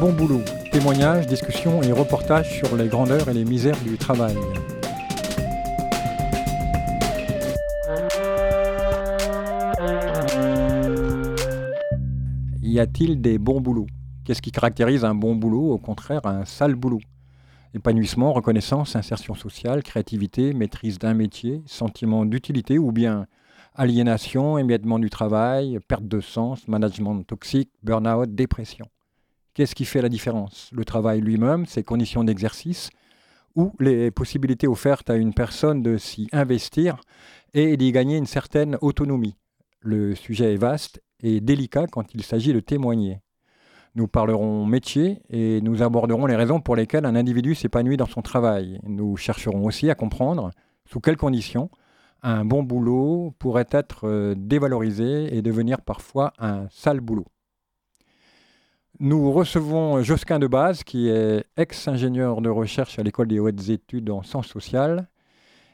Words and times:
Bon 0.00 0.12
boulot, 0.12 0.40
témoignages, 0.70 1.26
discussions 1.26 1.82
et 1.82 1.92
reportages 1.92 2.58
sur 2.58 2.76
les 2.76 2.88
grandeurs 2.88 3.28
et 3.28 3.34
les 3.34 3.44
misères 3.44 3.78
du 3.82 3.98
travail. 3.98 4.34
Y 12.62 12.80
a-t-il 12.80 13.20
des 13.20 13.38
bons 13.38 13.60
boulots? 13.60 13.86
Qu'est-ce 14.24 14.40
qui 14.40 14.50
caractérise 14.50 15.04
un 15.04 15.14
bon 15.14 15.34
boulot? 15.34 15.72
Au 15.72 15.78
contraire, 15.78 16.24
un 16.24 16.44
sale 16.44 16.74
boulot 16.74 17.00
Épanouissement, 17.74 18.32
reconnaissance, 18.32 18.96
insertion 18.96 19.34
sociale, 19.34 19.82
créativité, 19.82 20.54
maîtrise 20.54 20.98
d'un 20.98 21.14
métier, 21.14 21.62
sentiment 21.66 22.24
d'utilité 22.24 22.78
ou 22.78 22.92
bien 22.92 23.26
aliénation, 23.74 24.58
émiettement 24.58 24.98
du 24.98 25.10
travail, 25.10 25.78
perte 25.86 26.06
de 26.06 26.20
sens, 26.20 26.66
management 26.68 27.22
toxique, 27.22 27.70
burn-out, 27.82 28.34
dépression. 28.34 28.86
Qu'est-ce 29.54 29.74
qui 29.74 29.84
fait 29.84 30.00
la 30.00 30.08
différence? 30.08 30.70
Le 30.72 30.84
travail 30.84 31.20
lui-même, 31.20 31.66
ses 31.66 31.82
conditions 31.82 32.24
d'exercice 32.24 32.88
ou 33.54 33.72
les 33.80 34.10
possibilités 34.10 34.66
offertes 34.66 35.10
à 35.10 35.16
une 35.16 35.34
personne 35.34 35.82
de 35.82 35.98
s'y 35.98 36.26
investir 36.32 36.96
et 37.52 37.76
d'y 37.76 37.92
gagner 37.92 38.16
une 38.16 38.26
certaine 38.26 38.78
autonomie? 38.80 39.36
Le 39.80 40.14
sujet 40.14 40.54
est 40.54 40.56
vaste 40.56 41.02
et 41.20 41.42
délicat 41.42 41.86
quand 41.86 42.14
il 42.14 42.22
s'agit 42.22 42.54
de 42.54 42.60
témoigner. 42.60 43.20
Nous 43.94 44.08
parlerons 44.08 44.64
métier 44.64 45.20
et 45.28 45.60
nous 45.60 45.82
aborderons 45.82 46.24
les 46.24 46.36
raisons 46.36 46.60
pour 46.60 46.74
lesquelles 46.74 47.04
un 47.04 47.14
individu 47.14 47.54
s'épanouit 47.54 47.98
dans 47.98 48.06
son 48.06 48.22
travail. 48.22 48.80
Nous 48.84 49.18
chercherons 49.18 49.66
aussi 49.66 49.90
à 49.90 49.94
comprendre 49.94 50.50
sous 50.86 51.00
quelles 51.00 51.18
conditions 51.18 51.68
un 52.22 52.44
bon 52.44 52.62
boulot 52.62 53.34
pourrait 53.38 53.66
être 53.70 54.08
euh, 54.08 54.34
dévalorisé 54.36 55.36
et 55.36 55.42
devenir 55.42 55.82
parfois 55.82 56.32
un 56.38 56.68
sale 56.70 57.00
boulot. 57.00 57.26
Nous 59.04 59.32
recevons 59.32 60.00
Josquin 60.00 60.38
de 60.38 60.46
Base, 60.46 60.84
qui 60.84 61.08
est 61.08 61.44
ex-ingénieur 61.56 62.40
de 62.40 62.48
recherche 62.48 63.00
à 63.00 63.02
l'école 63.02 63.26
des 63.26 63.40
hautes 63.40 63.68
études 63.68 64.08
en 64.10 64.22
sciences 64.22 64.46
sociales, 64.46 65.08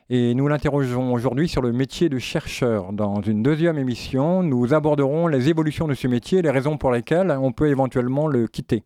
et 0.08 0.32
nous 0.32 0.48
l'interrogeons 0.48 1.12
aujourd'hui 1.12 1.46
sur 1.46 1.60
le 1.60 1.70
métier 1.70 2.08
de 2.08 2.18
chercheur. 2.18 2.90
Dans 2.94 3.20
une 3.20 3.42
deuxième 3.42 3.76
émission, 3.76 4.42
nous 4.42 4.72
aborderons 4.72 5.26
les 5.26 5.50
évolutions 5.50 5.86
de 5.86 5.92
ce 5.92 6.08
métier 6.08 6.38
et 6.38 6.42
les 6.42 6.50
raisons 6.50 6.78
pour 6.78 6.90
lesquelles 6.90 7.30
on 7.30 7.52
peut 7.52 7.68
éventuellement 7.68 8.28
le 8.28 8.46
quitter. 8.46 8.82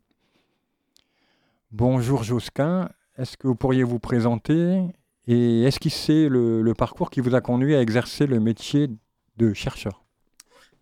Bonjour 1.71 2.25
Josquin, 2.25 2.89
est-ce 3.17 3.37
que 3.37 3.47
vous 3.47 3.55
pourriez 3.55 3.85
vous 3.85 4.01
présenter? 4.01 4.83
Et 5.29 5.69
que 5.81 5.89
c'est 5.89 6.29
le, 6.29 6.73
parcours 6.77 7.11
qui 7.11 7.21
vous 7.21 7.37
a 7.37 7.41
conduit 7.41 7.77
à 7.77 7.81
exercer 7.81 8.27
le 8.27 8.41
métier 8.41 8.89
de 9.37 9.53
chercheur? 9.53 10.03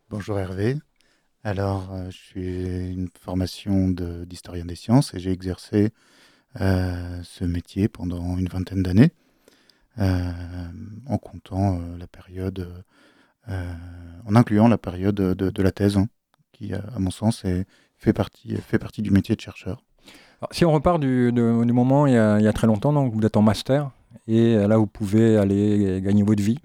Bonjour 0.08 0.38
Hervé. 0.38 0.76
Alors, 1.42 1.88
euh, 1.92 2.10
je 2.10 2.16
suis 2.16 2.92
une 2.92 3.08
formation 3.18 3.88
d'historien 3.88 4.66
des 4.66 4.74
sciences 4.74 5.14
et 5.14 5.20
j'ai 5.20 5.32
exercé 5.32 5.90
euh, 6.60 7.20
ce 7.22 7.44
métier 7.44 7.88
pendant 7.88 8.36
une 8.36 8.48
vingtaine 8.48 8.82
d'années. 8.82 9.12
Euh, 9.98 10.30
en 11.06 11.18
comptant 11.18 11.80
la 11.98 12.06
période, 12.06 12.84
en 13.48 14.36
incluant 14.36 14.68
la 14.68 14.78
période 14.78 15.16
de, 15.16 15.62
la 15.62 15.72
thèse, 15.72 15.96
hein, 15.96 16.08
qui, 16.52 16.72
à 16.72 16.98
mon 16.98 17.10
sens, 17.10 17.44
fait, 17.98 18.12
partie, 18.12 18.56
fait 18.56 18.78
partie 18.78 19.02
du 19.02 19.10
métier 19.10 19.34
de 19.34 19.40
chercheur. 19.40 19.82
si 20.52 20.64
on 20.64 20.72
repart 20.72 21.00
du, 21.00 21.32
moment 21.32 22.06
il 22.06 22.14
y, 22.14 22.16
a, 22.16 22.52
très 22.52 22.68
longtemps, 22.68 22.92
donc 22.92 23.12
vous 23.12 23.26
êtes 23.26 23.36
en 23.36 23.42
master, 23.42 23.90
et 24.28 24.54
là 24.54 24.76
vous 24.76 24.86
pouvez 24.86 25.36
aller 25.36 26.00
gagner 26.00 26.22
votre 26.22 26.42
vie. 26.42 26.60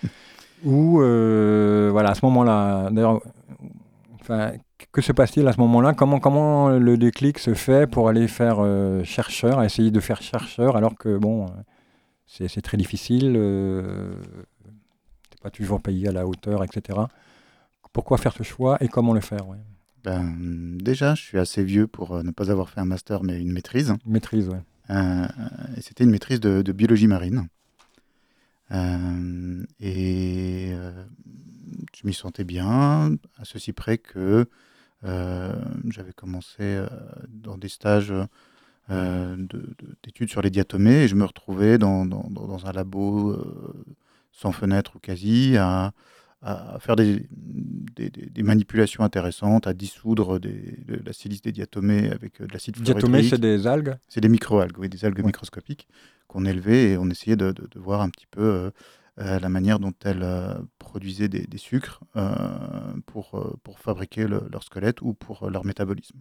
Ou 0.64 0.96
voilà, 0.96 2.10
à 2.10 2.14
ce 2.14 2.24
moment-là, 2.24 2.88
d'ailleurs, 2.90 3.20
que 4.92 5.00
se 5.00 5.12
passe-t-il 5.12 5.46
à 5.48 5.52
ce 5.52 5.60
moment-là? 5.60 5.94
Comment, 5.94 6.20
comment 6.20 6.70
le 6.70 6.96
déclic 6.96 7.38
se 7.38 7.54
fait 7.54 7.86
pour 7.90 8.08
aller 8.08 8.28
faire 8.28 8.64
chercheur, 9.04 9.62
essayer 9.62 9.90
de 9.90 10.00
faire 10.00 10.22
chercheur, 10.22 10.76
alors 10.76 10.96
que 10.96 11.16
bon, 11.18 11.46
c'est 12.32 12.62
très 12.62 12.78
difficile, 12.78 13.34
euh, 13.36 14.14
c'est 15.30 15.40
pas 15.40 15.50
toujours 15.50 15.82
payé 15.82 16.08
à 16.08 16.12
la 16.12 16.26
hauteur, 16.26 16.64
etc. 16.64 16.98
Pourquoi 17.92 18.16
faire 18.16 18.32
ce 18.32 18.42
choix 18.42 18.78
et 18.82 18.88
comment 18.88 19.12
le 19.12 19.20
faire 19.20 19.44
ben, 20.02 20.34
Déjà, 20.78 21.14
je 21.14 21.22
suis 21.22 21.38
assez 21.38 21.62
vieux 21.62 21.86
pour 21.86 22.16
euh, 22.16 22.22
ne 22.22 22.30
pas 22.30 22.50
avoir 22.50 22.70
fait 22.70 22.80
un 22.80 22.86
master, 22.86 23.22
mais 23.22 23.38
une 23.38 23.52
maîtrise. 23.52 23.94
maîtrise, 24.06 24.48
oui. 24.48 24.58
Euh, 24.88 25.28
c'était 25.80 26.04
une 26.04 26.10
maîtrise 26.10 26.40
de, 26.40 26.72
biologie 26.72 27.06
marine. 27.06 27.48
et 29.80 30.72
je 31.96 32.06
m'y 32.06 32.14
sentais 32.14 32.44
bien, 32.44 33.16
à 33.38 33.44
ceci 33.44 33.72
près 33.72 33.98
que 33.98 34.46
j'avais 35.02 36.12
commencé 36.12 36.80
dans 37.28 37.58
des 37.58 37.68
stages 37.68 38.14
euh, 38.90 39.36
d'études 40.02 40.28
sur 40.28 40.42
les 40.42 40.50
diatomées 40.50 41.04
et 41.04 41.08
je 41.08 41.14
me 41.14 41.24
retrouvais 41.24 41.78
dans, 41.78 42.04
dans, 42.04 42.66
un 42.66 42.72
labo 42.72 43.30
euh, 43.30 43.84
sans 44.32 44.50
fenêtre 44.50 44.96
ou 44.96 44.98
quasi 44.98 45.56
à, 45.56 45.92
à 46.42 46.78
faire 46.80 46.96
des, 46.96 47.28
des, 47.94 48.42
manipulations 48.42 49.04
intéressantes, 49.04 49.68
à 49.68 49.72
dissoudre 49.72 50.40
des, 50.40 50.76
de 50.88 51.00
la 51.06 51.12
silice 51.12 51.42
des 51.42 51.52
diatomées 51.52 52.10
avec 52.10 52.40
euh, 52.40 52.46
de 52.48 52.52
l'acide 52.52 52.74
fluorique. 52.74 52.96
Diatomées, 52.96 53.22
c'est 53.22 53.40
des 53.40 53.68
algues? 53.68 53.94
C'est 54.08 54.20
des 54.20 54.28
microalgues, 54.28 54.76
oui, 54.78 54.88
des 54.88 55.04
algues 55.04 55.24
microscopiques 55.24 55.86
qu'on 56.26 56.44
élevait 56.44 56.90
et 56.90 56.98
on 56.98 57.08
essayait 57.08 57.36
de, 57.36 57.52
de, 57.52 57.78
voir 57.78 58.00
un 58.00 58.10
petit 58.10 58.26
peu 58.28 58.72
la 59.16 59.48
manière 59.48 59.78
dont 59.78 59.94
elles 60.04 60.26
produisaient 60.78 61.28
des, 61.28 61.58
sucres 61.58 62.00
pour, 63.06 63.58
pour 63.62 63.78
fabriquer 63.78 64.26
leur 64.26 64.62
squelette 64.62 65.02
ou 65.02 65.14
pour 65.14 65.50
leur 65.50 65.64
métabolisme. 65.64 66.18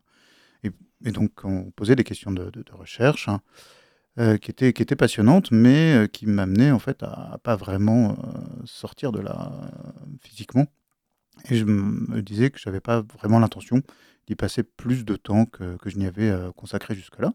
Et, 0.64 1.12
donc, 1.12 1.44
on 1.44 1.72
posait 1.72 1.96
des 1.96 2.04
questions 2.04 2.32
de, 2.32 2.52
recherche 2.72 3.28
hein, 3.28 3.42
euh, 4.20 4.38
qui, 4.38 4.52
étaient, 4.52 4.74
qui 4.74 4.86
passionnantes, 4.96 5.52
mais 5.52 5.96
euh, 5.96 6.08
qui 6.08 6.28
m'amenaient 6.28 6.72
en 6.72 6.80
fait 6.80 7.02
à, 7.04 7.40
pas 7.44 7.56
vraiment 7.56 8.12
euh, 8.12 8.16
sortir 8.66 9.12
de 9.12 9.20
là 9.20 9.52
physiquement. 10.22 10.68
Et 11.50 11.56
je 11.56 11.66
me 11.66 12.22
disais 12.22 12.52
que 12.52 12.60
je 12.60 12.70
n'avais 12.70 12.82
pas 12.82 13.02
vraiment 13.02 13.40
l'intention 13.40 13.82
d'y 14.28 14.36
passer 14.36 14.64
plus 14.64 15.06
de 15.06 15.16
temps 15.16 15.46
que, 15.46 15.78
que 15.78 15.90
je 15.90 15.98
n'y 15.98 16.06
avais 16.06 16.32
consacré 16.56 16.94
jusque-là, 16.94 17.34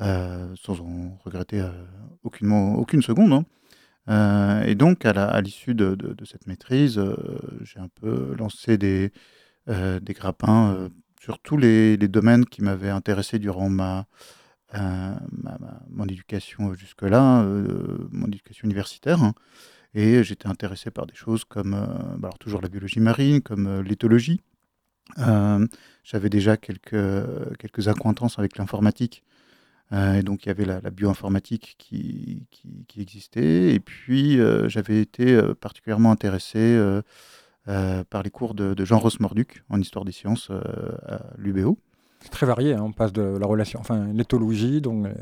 sans 0.00 0.80
en 0.80 1.16
regretter 1.24 1.64
aucune 2.24 3.02
seconde. 3.02 3.32
Hein. 3.32 3.44
Et 4.08 4.74
donc, 4.74 5.04
à 5.04 5.40
l'issue 5.40 5.74
de, 5.74 5.96
cette 6.24 6.46
maîtrise, 6.46 7.00
j'ai 7.62 7.78
un 7.78 7.88
peu 8.00 8.34
lancé 8.38 8.78
des, 8.78 9.12
des 9.66 10.12
grappins 10.14 10.90
sur 11.20 11.38
tous 11.40 11.56
les, 11.56 11.96
domaines 11.98 12.46
qui 12.46 12.62
m'avaient 12.62 12.90
intéressé 12.90 13.38
durant 13.38 13.68
ma, 13.68 14.06
euh, 14.74 15.14
mon 15.90 16.04
éducation 16.06 16.74
jusque-là, 16.74 17.42
euh, 17.42 18.08
mon 18.10 18.26
éducation 18.26 18.66
universitaire. 18.66 19.22
Hein. 19.22 19.34
Et 19.94 20.22
j'étais 20.22 20.46
intéressé 20.46 20.90
par 20.90 21.06
des 21.06 21.14
choses 21.14 21.44
comme, 21.44 21.74
euh, 21.74 21.86
bah, 22.18 22.28
alors 22.28 22.38
toujours 22.38 22.60
la 22.60 22.68
biologie 22.68 23.00
marine, 23.00 23.40
comme 23.40 23.80
l'éthologie. 23.80 24.40
J'avais 26.04 26.28
déjà 26.28 26.56
quelques, 26.56 27.56
quelques 27.58 27.88
accointances 27.88 28.38
avec 28.38 28.58
l'informatique. 28.58 29.24
Et 29.92 30.22
donc 30.22 30.44
il 30.44 30.48
y 30.48 30.50
avait 30.50 30.66
la, 30.66 30.80
bioinformatique 30.90 31.76
qui, 31.78 32.46
qui, 32.50 33.00
existait. 33.00 33.72
Et 33.74 33.80
puis 33.80 34.38
j'avais 34.68 35.00
été 35.00 35.40
particulièrement 35.60 36.10
intéressé 36.10 36.78
euh, 37.68 38.02
par 38.08 38.22
les 38.22 38.30
cours 38.30 38.54
de, 38.54 38.74
Jean 38.82 38.98
Ross-Morduc 38.98 39.62
en 39.68 39.78
histoire 39.78 40.06
des 40.06 40.12
sciences 40.12 40.48
euh, 40.50 40.62
à 41.06 41.20
l'UBO. 41.36 41.76
C'est 42.20 42.30
très 42.30 42.46
varié, 42.46 42.72
hein. 42.72 42.80
on 42.82 42.92
passe 42.92 43.12
de 43.12 43.20
la 43.20 43.46
relation, 43.46 43.78
enfin 43.78 44.06
l'éthologie, 44.14 44.80
donc 44.80 45.04
euh, 45.04 45.12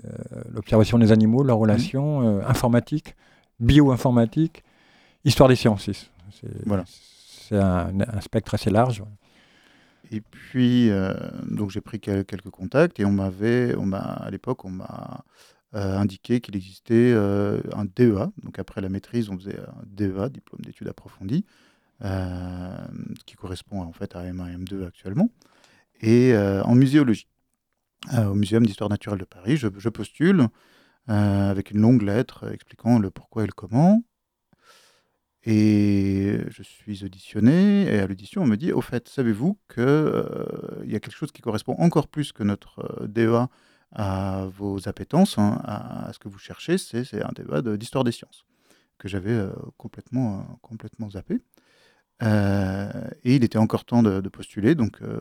l'observation 0.54 0.96
des 0.98 1.10
animaux, 1.10 1.42
la 1.42 1.54
relation 1.54 2.20
mmh. 2.20 2.42
informatique, 2.46 3.16
bioinformatique, 3.58 4.62
histoire 5.24 5.48
des 5.48 5.56
sciences. 5.56 5.90
C'est 6.30 6.66
voilà. 6.66 6.84
un, 7.50 8.00
un, 8.00 8.20
spectre 8.20 8.54
assez 8.54 8.70
large. 8.70 9.02
Et 10.11 10.20
puis, 10.20 10.91
donc 11.49 11.70
j'ai 11.70 11.81
pris 11.81 12.00
quelques 12.00 12.50
contacts 12.50 13.00
et 13.00 13.05
on 13.05 13.12
m'avait, 13.12 13.75
à 13.93 14.31
l'époque, 14.31 14.64
on 14.64 14.70
m'a 14.70 15.25
indiqué 15.73 16.41
qu'il 16.41 16.56
existait 16.56 17.12
un 17.14 17.85
DEA. 17.85 18.31
Donc 18.43 18.58
après 18.58 18.81
la 18.81 18.88
maîtrise, 18.88 19.29
on 19.31 19.38
faisait 19.38 19.58
un 19.58 19.82
DEA, 19.87 20.29
diplôme 20.29 20.61
d'études 20.62 20.88
approfondies, 20.88 21.44
euh, 22.05 22.76
qui 23.25 23.37
correspond 23.37 23.81
en 23.81 23.93
fait 23.93 24.14
à 24.17 24.23
M1 24.23 24.64
M2 24.64 24.87
actuellement, 24.87 25.31
et 26.03 26.35
euh, 26.35 26.62
en 26.64 26.75
muséologie. 26.75 27.26
Euh, 28.12 28.26
au 28.26 28.35
Muséum 28.35 28.67
d'histoire 28.67 28.91
naturelle 28.91 29.19
de 29.19 29.25
Paris, 29.25 29.56
je, 29.56 29.88
postule 29.88 30.47
avec 31.06 31.70
une 31.70 31.81
longue 31.81 32.03
lettre 32.03 32.53
expliquant 32.53 32.99
le 32.99 33.11
pourquoi 33.11 33.44
et 33.44 33.47
le 33.47 33.53
comment. 33.53 34.03
Et 35.48 36.40
je 36.48 36.62
suis 36.64 37.04
auditionné, 37.04 37.84
et 37.84 38.00
à 38.00 38.08
l'audition, 38.08 38.43
on 38.43 38.46
me 38.46 38.56
dit, 38.56 38.72
au 38.72 38.81
fait, 38.81 39.08
savez-vous 39.08 39.56
qu'il 39.72 39.84
il 40.84 40.90
y 40.90 40.96
a 40.96 41.00
quelque 41.00 41.14
chose 41.14 41.31
qui 41.31 41.40
correspond 41.40 41.76
encore 41.78 42.08
plus 42.08 42.32
que 42.32 42.43
notre 42.43 43.06
DEA 43.06 43.48
à 43.93 44.46
vos 44.58 44.88
appétences, 44.88 45.38
hein, 45.38 45.60
à, 45.64 46.10
ce 46.12 46.19
que 46.19 46.28
vous 46.28 46.38
cherchez, 46.38 46.78
c'est 46.78 47.22
un 47.22 47.31
débat 47.32 47.62
d'histoire 47.62 48.02
des 48.02 48.10
sciences, 48.10 48.44
que 48.98 49.06
j'avais 49.06 49.40
complètement, 49.76 50.58
complètement 50.62 51.10
zappé. 51.10 51.40
Euh, 52.25 52.90
et 53.22 53.37
il 53.37 53.44
était 53.44 53.58
encore 53.58 53.84
temps 53.84 54.02
de, 54.02 54.28
postuler, 54.28 54.75
donc 54.75 55.00
euh, 55.00 55.20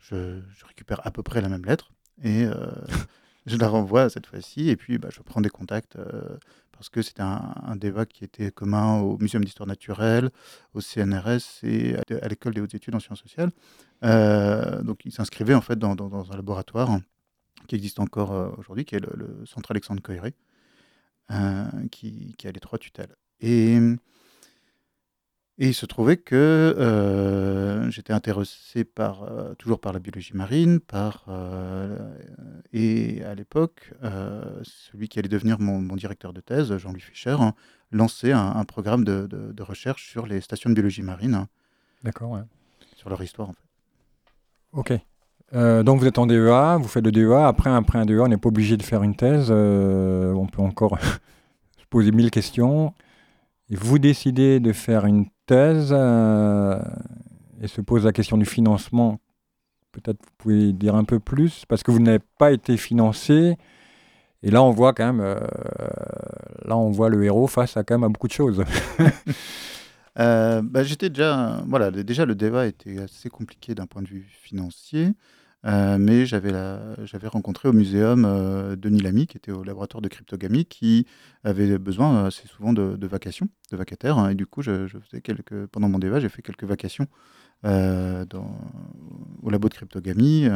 je, 0.00 0.40
récupère 0.66 1.00
à 1.06 1.12
peu 1.12 1.22
près 1.22 1.40
la 1.40 1.48
même 1.48 1.64
lettre 1.64 1.92
et 2.24 2.46
je 3.46 3.56
la 3.56 3.68
renvoie 3.68 4.10
cette 4.10 4.26
fois-ci. 4.26 4.68
Et 4.68 4.74
puis, 4.74 4.98
bah, 4.98 5.10
je 5.12 5.20
prends 5.20 5.40
des 5.40 5.50
contacts 5.50 5.96
parce 6.76 6.88
que 6.88 7.02
c'était 7.02 7.22
un, 7.22 7.76
débat 7.76 8.06
qui 8.06 8.24
était 8.24 8.50
commun 8.50 9.00
au 9.00 9.16
Muséum 9.18 9.44
d'histoire 9.44 9.66
naturelle, 9.66 10.30
au 10.74 10.80
CNRS 10.80 11.62
et 11.62 11.96
à 12.20 12.28
l'école 12.28 12.54
des 12.54 12.60
hautes 12.60 12.74
études 12.74 12.94
en 12.94 13.00
sciences 13.00 13.20
sociales. 13.20 13.50
donc, 14.02 15.04
ils 15.04 15.12
s'inscrivaient 15.12 15.54
en 15.54 15.60
fait 15.60 15.78
dans, 15.78 15.94
un 16.32 16.36
laboratoire 16.36 16.98
qui 17.66 17.76
existe 17.76 18.00
encore 18.00 18.58
aujourd'hui, 18.58 18.84
qui 18.84 18.96
est 18.96 19.00
le, 19.00 19.44
Centre 19.46 19.70
Alexandre 19.70 20.02
Coiré, 20.02 20.34
qui, 21.90 22.34
qui, 22.36 22.48
a 22.48 22.52
les 22.52 22.60
trois 22.60 22.78
tutelles. 22.78 23.14
Et 23.40 23.78
et 25.56 25.68
il 25.68 25.74
se 25.74 25.86
trouvait 25.86 26.16
que 26.16 26.34
euh, 26.34 27.88
j'étais 27.90 28.12
intéressé 28.12 28.82
par, 28.82 29.22
euh, 29.22 29.54
toujours 29.54 29.78
par 29.78 29.92
la 29.92 30.00
biologie 30.00 30.32
marine, 30.34 30.80
par, 30.80 31.24
euh, 31.28 31.96
et 32.72 33.22
à 33.22 33.36
l'époque, 33.36 33.92
celui 34.62 35.08
qui 35.08 35.20
allait 35.20 35.28
devenir 35.28 35.60
mon, 35.60 35.94
directeur 35.94 36.32
de 36.32 36.40
thèse, 36.40 36.76
Jean-Louis 36.76 37.00
Fischer, 37.00 37.36
hein, 37.38 37.54
lançait 37.92 38.32
un, 38.32 38.64
programme 38.64 39.04
de, 39.04 39.28
de, 39.28 39.62
recherche 39.62 40.08
sur 40.10 40.26
les 40.26 40.40
stations 40.40 40.70
de 40.70 40.74
biologie 40.74 41.02
marine. 41.02 41.34
Hein. 41.34 41.48
D'accord, 42.02 42.32
ouais. 42.32 42.42
Sur 42.96 43.08
leur 43.08 43.22
histoire, 43.22 43.50
en 43.50 43.52
fait. 43.52 43.60
Ok. 44.72 44.92
donc 45.84 46.00
vous 46.00 46.06
êtes 46.06 46.18
en 46.18 46.26
DEA, 46.26 46.78
vous 46.78 46.88
faites 46.88 47.04
le 47.04 47.12
DEA. 47.12 47.46
Après, 47.46 47.70
après 47.70 48.00
un 48.00 48.06
DEA, 48.06 48.18
on 48.22 48.28
n'est 48.28 48.36
pas 48.36 48.48
obligé 48.48 48.76
de 48.76 48.82
faire 48.82 49.04
une 49.04 49.14
thèse. 49.14 49.52
on 49.52 50.48
peut 50.50 50.62
encore 50.62 50.98
se 51.78 51.84
poser 51.88 52.10
mille 52.10 52.32
questions. 52.32 52.92
Vous 53.70 53.98
décidez 53.98 54.60
de 54.60 54.72
faire 54.72 55.06
une 55.06 55.26
thèse 55.46 55.90
euh, 55.92 56.78
et 57.60 57.66
se 57.66 57.80
pose 57.80 58.04
la 58.04 58.12
question 58.12 58.36
du 58.36 58.44
financement. 58.44 59.20
Peut-être 59.92 60.18
vous 60.18 60.32
pouvez 60.38 60.72
dire 60.72 60.94
un 60.94 61.04
peu 61.04 61.20
plus, 61.20 61.64
parce 61.66 61.82
que 61.82 61.90
vous 61.90 62.00
n'avez 62.00 62.20
pas 62.38 62.52
été 62.52 62.76
financé. 62.76 63.56
Et 64.42 64.50
là, 64.50 64.62
on 64.62 64.70
voit 64.70 64.92
quand 64.92 65.06
même, 65.06 65.20
euh, 65.20 65.40
là, 66.64 66.76
on 66.76 66.90
voit 66.90 67.08
le 67.08 67.24
héros 67.24 67.46
face 67.46 67.76
à 67.76 67.84
quand 67.84 67.94
même 67.94 68.04
à 68.04 68.08
beaucoup 68.08 68.28
de 68.28 68.32
choses. 68.32 68.64
Euh, 70.20 70.62
bah, 70.62 70.84
j'étais 70.84 71.10
déjà, 71.10 71.60
voilà, 71.66 71.90
déjà 71.90 72.24
le 72.24 72.36
débat 72.36 72.68
était 72.68 73.00
assez 73.00 73.28
compliqué 73.28 73.74
d'un 73.74 73.86
point 73.86 74.00
de 74.00 74.06
vue 74.06 74.28
financier. 74.30 75.08
Euh, 75.66 75.96
mais 75.98 76.26
j'avais, 76.26 76.52
rencontré 77.26 77.68
au 77.68 77.72
muséum 77.72 78.24
euh, 78.26 78.76
Denis 78.76 79.00
Lamy, 79.00 79.26
qui 79.26 79.38
était 79.38 79.50
au 79.50 79.64
laboratoire 79.64 80.02
de 80.02 80.08
cryptogamie, 80.08 80.66
qui 80.66 81.06
avait 81.42 81.78
besoin 81.78 82.26
assez 82.26 82.46
souvent 82.48 82.72
de, 82.72 83.06
vacations, 83.06 83.48
de 83.70 83.76
vacataires. 83.76 84.18
Hein, 84.18 84.30
et 84.30 84.34
du 84.34 84.46
coup, 84.46 84.60
je, 84.62 84.86
faisais 84.86 85.22
quelques, 85.22 85.66
pendant 85.66 85.88
mon 85.88 85.98
débat, 85.98 86.20
j'ai 86.20 86.28
fait 86.28 86.42
quelques 86.42 86.64
vacations 86.64 87.06
euh, 87.64 88.26
au 89.42 89.50
labo 89.50 89.68
de 89.68 89.74
cryptogamie. 89.74 90.48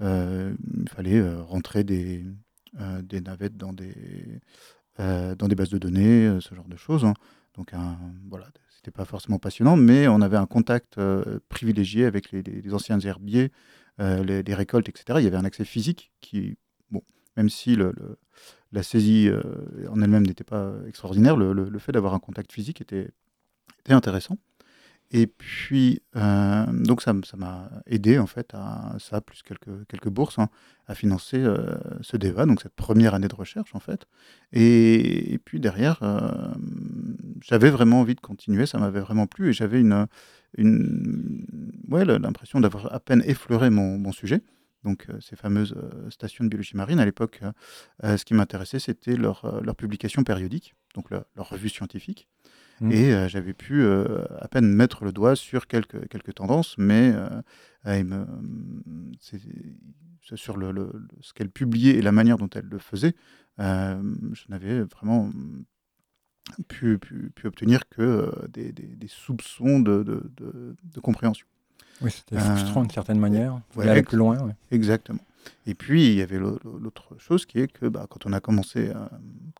il 0.00 0.88
fallait 0.90 1.34
rentrer 1.40 1.82
des, 1.82 2.24
des 3.02 3.20
navettes 3.22 3.56
dans 3.56 3.72
des, 3.72 3.94
dans 4.98 5.48
des 5.48 5.54
bases 5.54 5.70
de 5.70 5.78
données, 5.78 6.38
ce 6.40 6.54
genre 6.54 6.68
de 6.68 6.76
choses. 6.76 7.06
Hein. 7.06 7.14
Donc, 7.56 7.72
voilà, 8.28 8.48
c'était 8.68 8.90
pas 8.90 9.06
forcément 9.06 9.38
passionnant, 9.38 9.78
mais 9.78 10.08
on 10.08 10.20
avait 10.20 10.36
un 10.36 10.44
contact 10.44 11.00
privilégié 11.48 12.04
avec 12.04 12.32
les, 12.32 12.42
les 12.42 12.74
anciens 12.74 13.00
herbiers 13.00 13.50
euh, 13.98 14.22
les, 14.24 14.54
récoltes, 14.54 14.90
etc. 14.90 15.18
Il 15.20 15.24
y 15.24 15.26
avait 15.26 15.38
un 15.38 15.44
accès 15.46 15.64
physique 15.64 16.12
qui, 16.20 16.58
bon, 16.90 17.02
même 17.36 17.48
si 17.48 17.78
la 18.72 18.82
saisie 18.82 19.28
euh, 19.28 19.42
en 19.90 20.02
elle-même 20.02 20.26
n'était 20.26 20.44
pas 20.44 20.74
extraordinaire, 20.86 21.36
le, 21.36 21.78
fait 21.78 21.92
d'avoir 21.92 22.12
un 22.12 22.18
contact 22.18 22.52
physique 22.52 22.80
était, 22.82 23.08
intéressant. 23.88 24.36
Et 25.12 25.28
puis, 25.28 26.02
euh, 26.16 26.66
donc 26.72 27.00
ça 27.00 27.14
m'a 27.36 27.70
aidé 27.86 28.18
en 28.18 28.26
fait 28.26 28.50
à 28.52 28.96
ça, 28.98 29.20
plus 29.20 29.42
quelques, 29.42 30.08
bourses, 30.08 30.40
hein, 30.40 30.48
à 30.88 30.94
financer 30.96 31.42
ce 32.00 32.16
débat, 32.16 32.44
donc 32.44 32.60
cette 32.60 32.74
première 32.74 33.14
année 33.14 33.28
de 33.28 33.34
recherche 33.34 33.74
en 33.74 33.80
fait. 33.80 34.06
Et, 34.52 35.38
puis 35.44 35.58
derrière, 35.58 36.00
j'avais 37.40 37.70
vraiment 37.70 38.00
envie 38.00 38.16
de 38.16 38.20
continuer, 38.20 38.66
ça 38.66 38.78
m'avait 38.78 39.00
vraiment 39.00 39.28
plu 39.28 39.50
et 39.50 39.52
j'avais 39.52 39.80
une, 39.80 40.06
une, 40.56 41.46
ouais, 41.88 42.04
l'impression 42.04 42.60
d'avoir 42.60 42.92
à 42.92 43.00
peine 43.00 43.22
effleuré 43.26 43.70
mon, 43.70 44.12
sujet. 44.12 44.42
Donc 44.84 45.06
euh, 45.08 45.20
ces 45.20 45.36
fameuses 45.36 45.74
euh, 45.76 46.10
stations 46.10 46.44
de 46.44 46.48
biologie 46.48 46.76
marine, 46.76 47.00
à 47.00 47.04
l'époque, 47.04 47.40
euh, 48.04 48.16
ce 48.16 48.24
qui 48.24 48.34
m'intéressait, 48.34 48.78
c'était 48.78 49.16
leur, 49.16 49.60
leur 49.62 49.74
publication 49.74 50.22
périodique, 50.22 50.74
donc 50.94 51.10
leur, 51.10 51.24
revue 51.36 51.68
scientifique. 51.68 52.28
Mmh. 52.80 52.92
Et 52.92 53.28
j'avais 53.30 53.54
pu 53.54 53.86
à 53.86 54.48
peine 54.48 54.66
mettre 54.68 55.04
le 55.04 55.12
doigt 55.12 55.34
sur 55.34 55.66
quelques, 55.66 56.08
quelques 56.08 56.34
tendances, 56.34 56.76
mais 56.76 57.14
me, 57.86 58.26
sur 60.20 60.58
le, 60.58 60.92
ce 61.22 61.32
qu'elle 61.32 61.48
publiait 61.48 61.94
et 61.94 62.02
la 62.02 62.12
manière 62.12 62.36
dont 62.36 62.50
elle 62.54 62.66
le 62.66 62.78
faisait, 62.78 63.14
je 63.58 64.44
n'avais 64.50 64.82
vraiment 64.82 65.30
pu, 66.68 66.98
pu, 66.98 67.30
pu 67.34 67.46
obtenir 67.46 67.88
que 67.88 68.02
euh, 68.02 68.30
des, 68.48 68.72
des, 68.72 69.08
soupçons 69.08 69.80
de, 69.80 70.02
de, 70.02 70.22
de, 70.36 71.00
compréhension. 71.00 71.46
Oui, 72.00 72.10
c'était 72.10 72.38
frustrant 72.38 72.82
d'une 72.82 72.90
certaine 72.90 73.18
manière. 73.18 73.60
Il 73.74 73.80
ouais, 73.80 73.88
aller 73.88 74.02
plus 74.02 74.16
loin. 74.16 74.54
Exactement. 74.70 75.20
Et 75.66 75.74
puis, 75.74 76.08
il 76.08 76.14
y 76.14 76.22
avait 76.22 76.38
l'autre 76.38 77.16
chose 77.18 77.46
qui 77.46 77.60
est 77.60 77.68
que 77.68 77.86
bah, 77.86 78.06
quand, 78.08 78.26
on 78.26 78.32
a 78.32 78.40
commencé, 78.40 78.88
euh, 78.88 78.94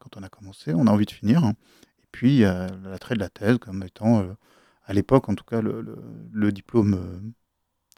quand 0.00 0.16
on 0.16 0.22
a 0.22 0.28
commencé, 0.28 0.74
on 0.74 0.86
a 0.86 0.90
envie 0.90 1.06
de 1.06 1.10
finir. 1.10 1.44
Hein. 1.44 1.54
Et 2.02 2.06
puis, 2.12 2.30
il 2.30 2.38
y 2.38 2.44
a 2.44 2.66
l'attrait 2.84 3.14
de 3.14 3.20
la 3.20 3.28
thèse 3.28 3.58
comme 3.58 3.82
étant, 3.82 4.20
euh, 4.20 4.32
à 4.84 4.92
l'époque 4.92 5.28
en 5.28 5.34
tout 5.34 5.44
cas, 5.44 5.60
le, 5.60 5.84
le, 6.32 6.52
diplôme 6.52 7.32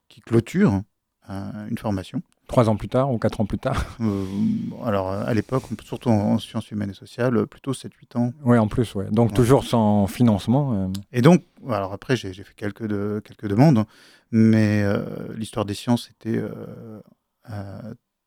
qui 0.09 0.21
clôture 0.21 0.83
une 1.29 1.79
formation. 1.79 2.23
Trois 2.49 2.71
ans 2.71 2.77
plus 2.77 2.89
tard 2.89 3.13
ou 3.13 3.19
quatre 3.19 3.43
ans 3.43 3.45
plus 3.45 3.59
tard 3.59 3.85
euh, 4.01 4.25
Alors, 4.83 5.11
à 5.11 5.35
l'époque, 5.35 5.65
surtout 5.85 6.09
en, 6.09 6.39
sciences 6.39 6.71
humaines 6.71 6.91
et 6.91 6.95
sociales, 6.95 7.47
plutôt 7.47 7.73
7-8 7.73 8.17
ans. 8.17 8.33
Oui, 8.43 8.57
en 8.57 8.69
plus, 8.69 8.95
ouais. 8.95 9.07
Donc, 9.11 9.35
toujours 9.35 9.65
sans 9.65 10.07
financement. 10.07 10.73
Euh. 10.73 10.89
Et 11.13 11.21
donc, 11.21 11.45
alors 11.69 11.93
après, 11.93 12.17
j'ai 12.17 12.33
fait 12.33 12.55
quelques, 12.57 12.87
de, 12.87 13.21
quelques 13.23 13.49
demandes, 13.49 13.85
mais 14.31 14.83
euh, 14.83 15.05
l'histoire 15.37 15.67
des 15.67 15.75
sciences 15.75 16.11
était 16.11 16.43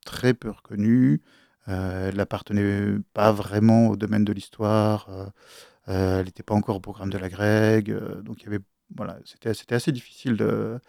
très 0.05 0.35
peu 0.35 0.51
reconnue. 0.51 1.21
elle 1.65 2.15
n'appartenait 2.15 2.97
pas 3.15 3.31
vraiment 3.31 3.87
au 3.87 3.95
domaine 3.95 4.23
de 4.23 4.33
l'histoire. 4.33 5.09
elle 5.87 6.25
n'était 6.25 6.43
pas 6.43 6.53
encore 6.53 6.75
au 6.75 6.79
programme 6.79 7.09
de 7.09 7.17
la 7.17 7.29
Greg. 7.29 7.91
donc, 8.23 8.41
il 8.41 8.45
y 8.45 8.47
avait, 8.47 8.63
voilà, 8.95 9.17
c'était 9.25 9.75
assez 9.75 9.91
difficile 9.91 10.37
de 10.37 10.79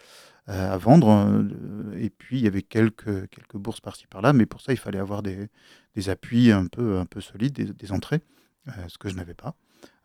à 0.46 0.76
vendre. 0.76 1.08
Euh, 1.08 1.99
et 1.99 2.11
puis, 2.11 2.38
il 2.38 2.44
y 2.44 2.46
avait 2.46 2.62
quelques, 2.62 3.28
quelques 3.28 3.56
bourses 3.56 3.80
par-ci 3.80 4.06
par-là, 4.06 4.32
mais 4.32 4.46
pour 4.46 4.61
ça, 4.61 4.72
il 4.72 4.78
fallait 4.78 4.99
avoir 4.99 5.22
des, 5.22 5.49
des 5.94 6.08
appuis 6.08 6.50
un 6.50 6.66
peu, 6.66 6.99
un 6.99 7.06
peu 7.06 7.20
solides, 7.20 7.54
des, 7.54 7.92
entrées, 7.92 8.22
euh, 8.68 8.72
ce 8.88 8.99
que 8.99 9.08
je 9.08 9.14
n'avais 9.16 9.34
pas. 9.34 9.54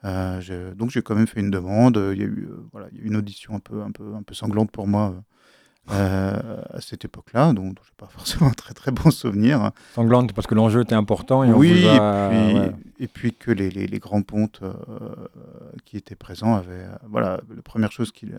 donc, 0.04 0.92
j'ai 0.92 1.02
quand 1.02 1.16
même 1.16 1.28
fait 1.28 1.40
une 1.40 1.52
demande. 1.52 1.98
Il 2.14 2.20
y 2.20 2.24
a 2.24 2.28
eu, 2.28 2.50
voilà, 2.72 2.88
il 2.92 2.98
y 2.98 3.02
a 3.02 3.04
eu 3.04 3.08
une 3.08 3.18
audition 3.18 3.56
un 3.56 3.60
peu, 3.60 3.82
un 3.82 3.92
peu, 3.92 4.16
un 4.16 4.24
peu 4.24 4.34
sanglante 4.34 4.72
pour 4.72 4.88
moi 4.88 5.24
euh, 5.90 6.62
à 6.74 6.82
cette 6.82 7.06
époque-là, 7.06 7.54
donc 7.54 7.78
je 7.84 7.90
n'ai 7.90 7.96
pas 7.98 8.06
forcément 8.10 8.50
un 8.50 8.54
très 8.54 8.74
très 8.74 8.92
bon 8.92 9.12
souvenir. 9.12 9.72
Sanglante 9.94 10.34
parce 10.34 10.48
que 10.48 10.56
l'enjeu 10.56 10.82
était 10.82 10.96
important. 10.96 11.44
Et 11.44 11.52
oui, 11.52 11.86
et, 11.86 12.00
puis, 12.30 12.76
et, 13.00 13.08
puis, 13.08 13.34
que 13.34 13.52
les, 13.52 13.70
les, 13.70 14.00
grands 14.00 14.22
pontes 14.22 14.60
euh, 14.64 14.74
qui 15.86 15.98
étaient 15.98 16.16
présents 16.16 16.56
avaient... 16.56 16.84
Euh, 16.84 16.96
voilà, 17.10 17.40
la 17.56 17.62
première 17.62 17.92
chose 17.92 18.12
qu'ils 18.12 18.38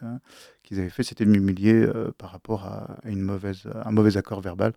qu'ils 0.63 0.81
avaient 0.81 0.91
fait, 0.91 1.03
c'était 1.03 1.25
de 1.25 1.31
m'humilier 1.31 1.87
par 2.19 2.31
rapport 2.31 2.67
à, 2.67 2.99
une 3.05 3.23
mauvaise, 3.23 3.67
un 3.85 3.91
mauvais 3.91 4.19
accord 4.19 4.41
verbal. 4.43 4.75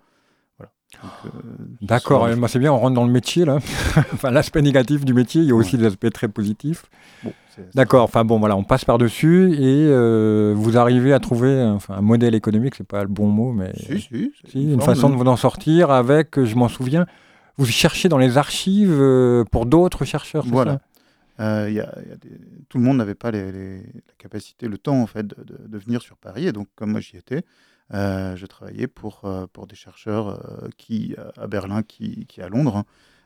D'accord, 1.82 2.28
c'est 2.48 2.60
bien, 2.60 2.74
on 2.74 2.78
rentre 2.78 2.96
dans 2.96 3.06
le 3.06 3.12
métier 3.12 3.46
là. 3.46 3.58
enfin, 4.14 4.30
l'aspect 4.30 4.62
négatif 4.62 5.06
du 5.06 5.14
métier, 5.14 5.42
il 5.42 5.48
y 5.48 5.52
a 5.52 5.56
aussi 5.56 5.78
des 5.78 5.86
aspects 5.86 6.12
très 6.12 6.28
positifs. 6.28 6.84
Bon, 7.24 7.34
D'accord, 7.76 8.04
enfin 8.04 8.24
bon, 8.24 8.40
voilà, 8.40 8.56
on 8.56 8.64
passe 8.64 8.86
par-dessus 8.86 9.54
et 9.54 9.88
euh, 9.88 10.54
vous 10.56 10.78
arrivez 10.78 11.14
à 11.14 11.20
trouver 11.20 11.62
enfin, 11.64 11.96
un 11.96 12.02
modèle 12.02 12.36
économique, 12.36 12.76
c'est 12.76 12.88
pas 12.88 13.04
le 13.04 13.10
bon 13.10 13.28
mot, 13.28 13.52
mais 13.52 13.74
si, 13.76 14.30
une 14.56 14.82
façon 14.82 15.10
de 15.10 15.16
vous 15.16 15.26
en 15.26 15.36
sortir 15.36 15.92
avec, 15.92 16.44
je 16.44 16.56
m'en 16.56 16.70
souviens, 16.70 17.06
vous 17.58 17.66
cherchez 17.66 18.10
dans 18.10 18.18
les 18.18 18.38
archives 18.38 18.98
euh, 19.00 19.44
pour 19.52 19.66
d'autres 19.66 20.06
chercheurs. 20.06 20.46
Voilà. 20.48 20.80
Euh, 21.40 21.70
y 21.70 21.80
a, 21.80 21.94
Tout 22.70 22.78
le 22.78 22.84
monde 22.84 22.98
n'avait 22.98 23.16
pas 23.16 23.32
les, 23.32 23.78
la 23.78 24.14
capacité, 24.18 24.68
le 24.68 24.78
temps 24.78 25.02
en 25.02 25.08
fait 25.08 25.26
de, 25.26 25.68
de, 25.68 25.78
venir 25.78 26.02
sur 26.02 26.18
Paris 26.18 26.46
et 26.48 26.52
donc 26.52 26.68
comme 26.76 26.92
moi 26.92 27.00
j'y 27.00 27.18
étais, 27.18 27.44
je 27.92 28.46
travaillais 28.46 28.88
pour, 28.88 29.22
pour 29.54 29.68
des 29.68 29.76
chercheurs 29.76 30.40
qui 30.78 31.16
à 31.38 31.48
Berlin, 31.48 31.84
qui, 31.84 32.26
qui 32.26 32.42
à 32.42 32.50
Londres, 32.50 32.86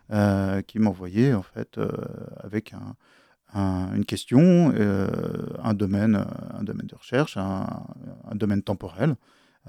hein, 0.09 0.61
qui 0.63 0.79
m'envoyaient 0.79 1.33
en 1.33 1.43
fait 1.43 1.79
avec 2.43 2.73
un 2.73 2.95
une 3.55 4.05
question, 4.05 4.73
euh, 4.75 5.07
un, 5.63 5.73
domaine, 5.73 6.25
un 6.53 6.63
domaine 6.63 6.87
de 6.87 6.95
recherche, 6.95 7.37
un, 7.37 7.67
domaine 8.33 8.61
temporel, 8.61 9.15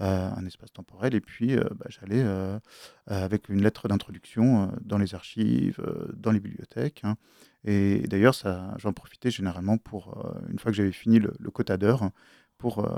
euh, 0.01 0.31
un 0.37 0.45
espace 0.45 0.73
temporel, 0.73 1.15
et 1.15 1.21
puis 1.21 1.57
euh, 1.57 1.65
bah, 1.77 1.87
j'allais 1.89 2.25
avec 3.07 3.49
une 3.49 3.63
lettre 3.63 3.89
d'introduction 3.89 4.73
dans 4.83 4.99
les 4.99 5.15
archives, 5.15 5.81
dans 6.15 6.33
les 6.33 6.41
bibliothèques. 6.41 7.03
Hein. 7.05 7.17
et 7.65 8.01
d'ailleurs, 8.09 8.35
j'en 8.79 8.93
profitais 8.93 9.31
généralement 9.31 9.79
pour, 9.79 10.35
une 10.51 10.59
fois 10.59 10.73
que 10.73 10.77
j'avais 10.77 10.93
fini 10.93 11.21
le, 11.21 11.51
quota 11.51 11.77
d'heures, 11.77 12.11
pour 12.59 12.89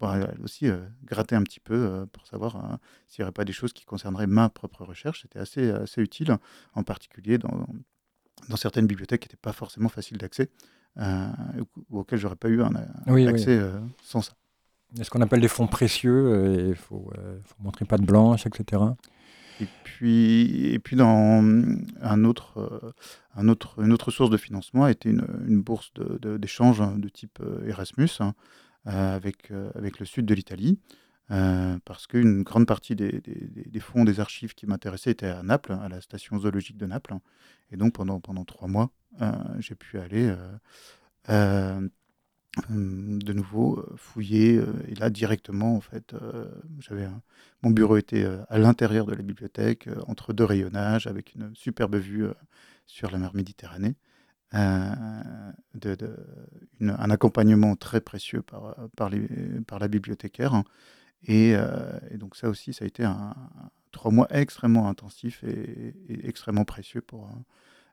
bah, 0.00 0.28
aussi 0.42 0.66
gratter 1.04 1.36
un 1.36 1.42
petit 1.42 1.60
peu 1.60 2.06
pour 2.12 2.26
savoir 2.26 2.78
s'il 3.06 3.22
n'y 3.22 3.24
aurait 3.24 3.32
pas 3.32 3.44
des 3.44 3.52
choses 3.52 3.72
qui 3.72 3.84
concerneraient 3.84 4.26
ma 4.26 4.48
propre 4.48 4.84
recherche. 4.84 5.22
C'était 5.22 5.38
assez, 5.38 5.70
assez 5.70 6.02
utile, 6.02 6.36
en 6.74 6.82
particulier 6.82 7.38
dans, 7.38 7.66
dans 8.48 8.56
certaines 8.56 8.86
bibliothèques 8.86 9.22
qui 9.22 9.26
n'étaient 9.26 9.36
pas 9.36 9.52
forcément 9.52 9.88
faciles 9.88 10.18
d'accès 10.18 10.50
ou 10.98 11.98
auxquelles 11.98 12.18
j'aurais 12.18 12.36
pas 12.36 12.48
eu 12.48 12.62
un, 12.62 12.74
accès 13.26 13.60
sans 14.02 14.22
ça. 14.22 14.32
Ce 15.02 15.10
qu'on 15.10 15.20
appelle 15.20 15.40
des 15.40 15.48
fonds 15.48 15.66
précieux, 15.66 16.68
il 16.68 16.76
faut, 16.76 17.12
faut 17.44 17.56
montrer 17.62 17.84
pas 17.84 17.98
de 17.98 18.04
blanche, 18.04 18.46
etc. 18.46 18.82
Et 19.60 19.66
puis, 19.84 20.72
et 20.72 20.78
puis 20.78 20.96
dans 20.96 21.42
un 22.00 22.24
autre, 22.24 22.94
un 23.34 23.48
autre, 23.48 23.80
une 23.82 23.92
autre 23.92 24.10
source 24.10 24.30
de 24.30 24.36
financement 24.36 24.84
a 24.84 24.90
été 24.90 25.08
une, 25.10 25.26
une 25.46 25.62
bourse 25.62 25.92
d'échange 25.98 26.80
de, 26.80 27.00
de, 27.00 27.08
type 27.08 27.40
Erasmus, 27.66 28.08
hein, 28.20 28.28
euh, 28.28 28.63
avec, 28.84 29.50
euh, 29.50 29.70
avec 29.74 29.98
le 29.98 30.06
sud 30.06 30.26
de 30.26 30.34
l'Italie. 30.34 30.78
Euh, 31.30 31.78
parce 31.86 32.06
qu'une 32.06 32.42
grande 32.42 32.66
partie 32.66 32.94
des, 32.94 33.22
des, 33.22 33.80
fonds 33.80 34.04
des 34.04 34.20
archives 34.20 34.54
qui 34.54 34.66
m'intéressaient 34.66 35.12
étaient 35.12 35.26
à 35.26 35.42
Naples, 35.42 35.72
à 35.72 35.88
la 35.88 36.02
station 36.02 36.38
zoologique 36.38 36.76
de 36.76 36.84
Naples. 36.84 37.14
Et 37.70 37.78
donc 37.78 37.94
pendant, 37.94 38.20
pendant 38.20 38.44
trois 38.44 38.68
mois, 38.68 38.90
j'ai 39.58 39.74
pu 39.74 39.98
aller 39.98 40.34
de 42.68 43.32
nouveau 43.32 43.82
fouiller. 43.96 44.60
et 44.88 44.94
là, 44.96 45.08
directement, 45.08 45.76
en 45.76 45.80
fait, 45.80 46.14
j'avais 46.78 47.08
mon 47.62 47.70
bureau 47.70 47.96
était 47.96 48.26
à 48.50 48.58
l'intérieur 48.58 49.06
de 49.06 49.14
la 49.14 49.22
bibliothèque, 49.22 49.88
entre 50.06 50.34
deux 50.34 50.44
rayonnages, 50.44 51.06
avec 51.06 51.34
une 51.34 51.54
superbe 51.54 51.96
vue 51.96 52.26
sur 52.84 53.10
la 53.10 53.16
mer 53.16 53.34
Méditerranée. 53.34 53.96
Euh, 54.54 54.94
de, 55.74 55.98
un 56.80 57.10
accompagnement 57.10 57.74
très 57.74 58.00
précieux 58.00 58.42
par, 58.42 58.76
par, 58.96 59.10
les, 59.10 59.26
par 59.66 59.78
la 59.78 59.88
bibliothécaire. 59.88 60.62
Et, 61.26 61.54
euh, 61.56 61.98
et, 62.10 62.18
donc 62.18 62.36
ça 62.36 62.48
aussi, 62.48 62.72
ça 62.72 62.84
a 62.84 62.88
été 62.88 63.02
un, 63.02 63.34
trois 63.90 64.12
mois 64.12 64.28
extrêmement 64.30 64.88
intensifs 64.88 65.42
et, 65.42 65.94
extrêmement 66.22 66.64
précieux 66.64 67.00
pour, 67.00 67.28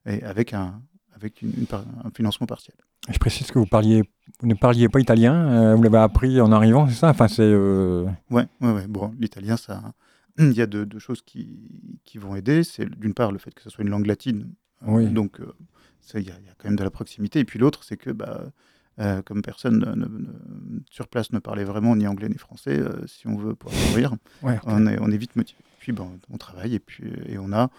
et 0.05 0.21
avec, 0.23 0.53
un, 0.53 0.81
avec 1.15 1.41
une, 1.41 1.65
un 2.03 2.11
financement 2.11 2.45
partiel. 2.45 2.75
Je 3.09 3.17
précise 3.17 3.49
que 3.49 3.57
vous, 3.57 3.65
parliez, 3.65 4.03
vous 4.41 4.47
ne 4.47 4.53
parliez 4.53 4.87
pas 4.89 4.99
italien, 4.99 5.33
euh, 5.33 5.75
vous 5.75 5.81
l'avez 5.81 5.97
appris 5.97 6.39
en 6.39 6.51
arrivant, 6.51 6.87
c'est 6.87 6.95
ça? 6.95 7.09
Enfin, 7.09 7.27
c'est, 7.27 7.55
Ouais, 7.55 8.07
ouais, 8.29 8.71
ouais, 8.71 8.87
Bon, 8.87 9.11
l'italien, 9.19 9.57
ça, 9.57 9.93
il 10.37 10.53
y 10.53 10.61
a 10.61 10.67
deux, 10.67 10.87
choses 10.99 11.23
qui, 11.23 11.99
qui, 12.03 12.19
vont 12.19 12.35
aider. 12.35 12.63
C'est 12.63 12.87
d'une 12.87 13.15
part 13.15 13.31
le 13.31 13.39
fait 13.39 13.53
que 13.53 13.63
ce 13.63 13.71
soit 13.71 13.83
une 13.83 13.89
langue 13.89 14.05
latine. 14.05 14.53
Oui. 14.85 15.07
Donc, 15.07 15.39
il 16.13 16.21
y, 16.21 16.31
a 16.31 16.35
quand 16.57 16.65
même 16.65 16.75
de 16.75 16.83
la 16.83 16.91
proximité. 16.91 17.39
Et 17.39 17.45
puis 17.45 17.59
l'autre, 17.59 17.83
c'est 17.83 17.97
que 17.97 18.09
bah, 18.09 18.51
euh, 18.99 19.21
comme 19.21 19.41
personne 19.41 20.83
sur 20.89 21.07
place 21.07 21.31
ne 21.31 21.39
parlait 21.39 21.63
vraiment 21.63 21.95
ni 21.95 22.07
anglais 22.07 22.29
ni 22.29 22.37
français, 22.37 22.77
euh, 22.77 23.07
si 23.07 23.27
on 23.27 23.37
veut 23.37 23.55
pouvoir 23.55 23.79
mourir, 23.87 24.13
on, 24.43 24.85
est, 24.85 24.99
on 24.99 25.09
est 25.09 25.17
vite 25.17 25.35
motivé. 25.35 25.59
Puis 25.79 25.93
on 26.29 26.37
travaille 26.37 26.75
et, 26.75 26.79
puis, 26.79 27.11
et 27.25 27.37
on 27.39 27.51
a 27.53 27.69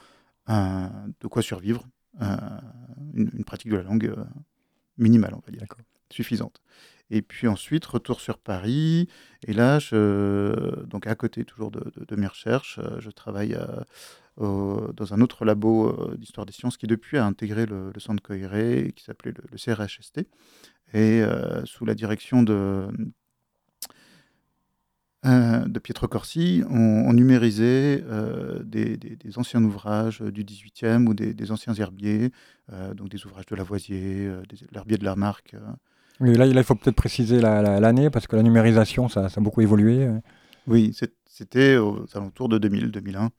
de 0.48 1.26
quoi 1.28 1.42
survivre, 1.42 1.86
une, 3.14 3.44
pratique 3.44 3.70
de 3.70 3.76
la 3.76 3.82
langue 3.82 4.06
euh, 4.06 4.24
minimale, 4.98 5.34
on 5.34 5.42
va 5.46 5.52
dire, 5.52 5.62
suffisante. 6.10 6.60
Et 7.10 7.22
puis 7.22 7.46
ensuite, 7.46 7.84
retour 7.84 8.20
sur 8.20 8.38
Paris. 8.38 9.08
Et 9.46 9.52
là, 9.52 9.78
je, 9.78 10.84
donc 10.86 11.06
à 11.06 11.14
côté 11.14 11.44
toujours 11.44 11.70
de, 11.70 12.16
mes 12.16 12.26
recherches, 12.26 12.80
je 12.98 13.10
travaille 13.10 13.56
dans 14.38 15.12
un 15.14 15.20
autre 15.20 15.44
labo 15.44 15.88
euh, 15.88 16.16
d'histoire 16.16 16.46
des 16.46 16.52
sciences 16.52 16.76
qui 16.76 16.86
depuis 16.86 17.18
a 17.18 17.26
intégré 17.26 17.66
le, 17.66 17.92
centre 17.98 18.22
Coiré, 18.22 18.92
qui 18.96 19.04
s'appelait 19.04 19.32
le, 19.32 19.58
CRHST, 19.58 20.20
et 20.94 21.22
euh, 21.22 21.64
sous 21.64 21.84
la 21.84 21.94
direction 21.94 22.42
de, 22.42 22.88
euh, 25.26 25.64
de 25.66 25.78
Pietro 25.78 26.08
Corsi, 26.08 26.62
on, 26.68 27.12
numérisait 27.12 28.04
des, 28.64 28.98
anciens 29.36 29.62
ouvrages 29.62 30.20
du 30.20 30.44
18e 30.44 31.06
ou 31.06 31.14
des, 31.14 31.52
anciens 31.52 31.74
herbiers, 31.74 32.30
donc 32.94 33.08
des 33.10 33.24
ouvrages 33.26 33.46
de 33.46 33.56
Lavoisier, 33.56 34.30
l'herbier 34.72 34.96
de 34.96 35.04
Lamarck. 35.04 35.54
Oui, 36.20 36.34
là, 36.34 36.46
il 36.46 36.64
faut 36.64 36.74
peut-être 36.74 36.96
préciser 36.96 37.40
l'année, 37.40 38.10
parce 38.10 38.26
que 38.26 38.36
la 38.36 38.42
numérisation, 38.42 39.08
ça, 39.08 39.28
ça 39.28 39.40
a 39.40 39.44
beaucoup 39.44 39.60
évolué. 39.60 40.08
Oui, 40.66 40.96
c'était 41.26 41.76
aux 41.76 42.06
alentours 42.14 42.48
de 42.48 42.58
2000-2001. 42.58 43.30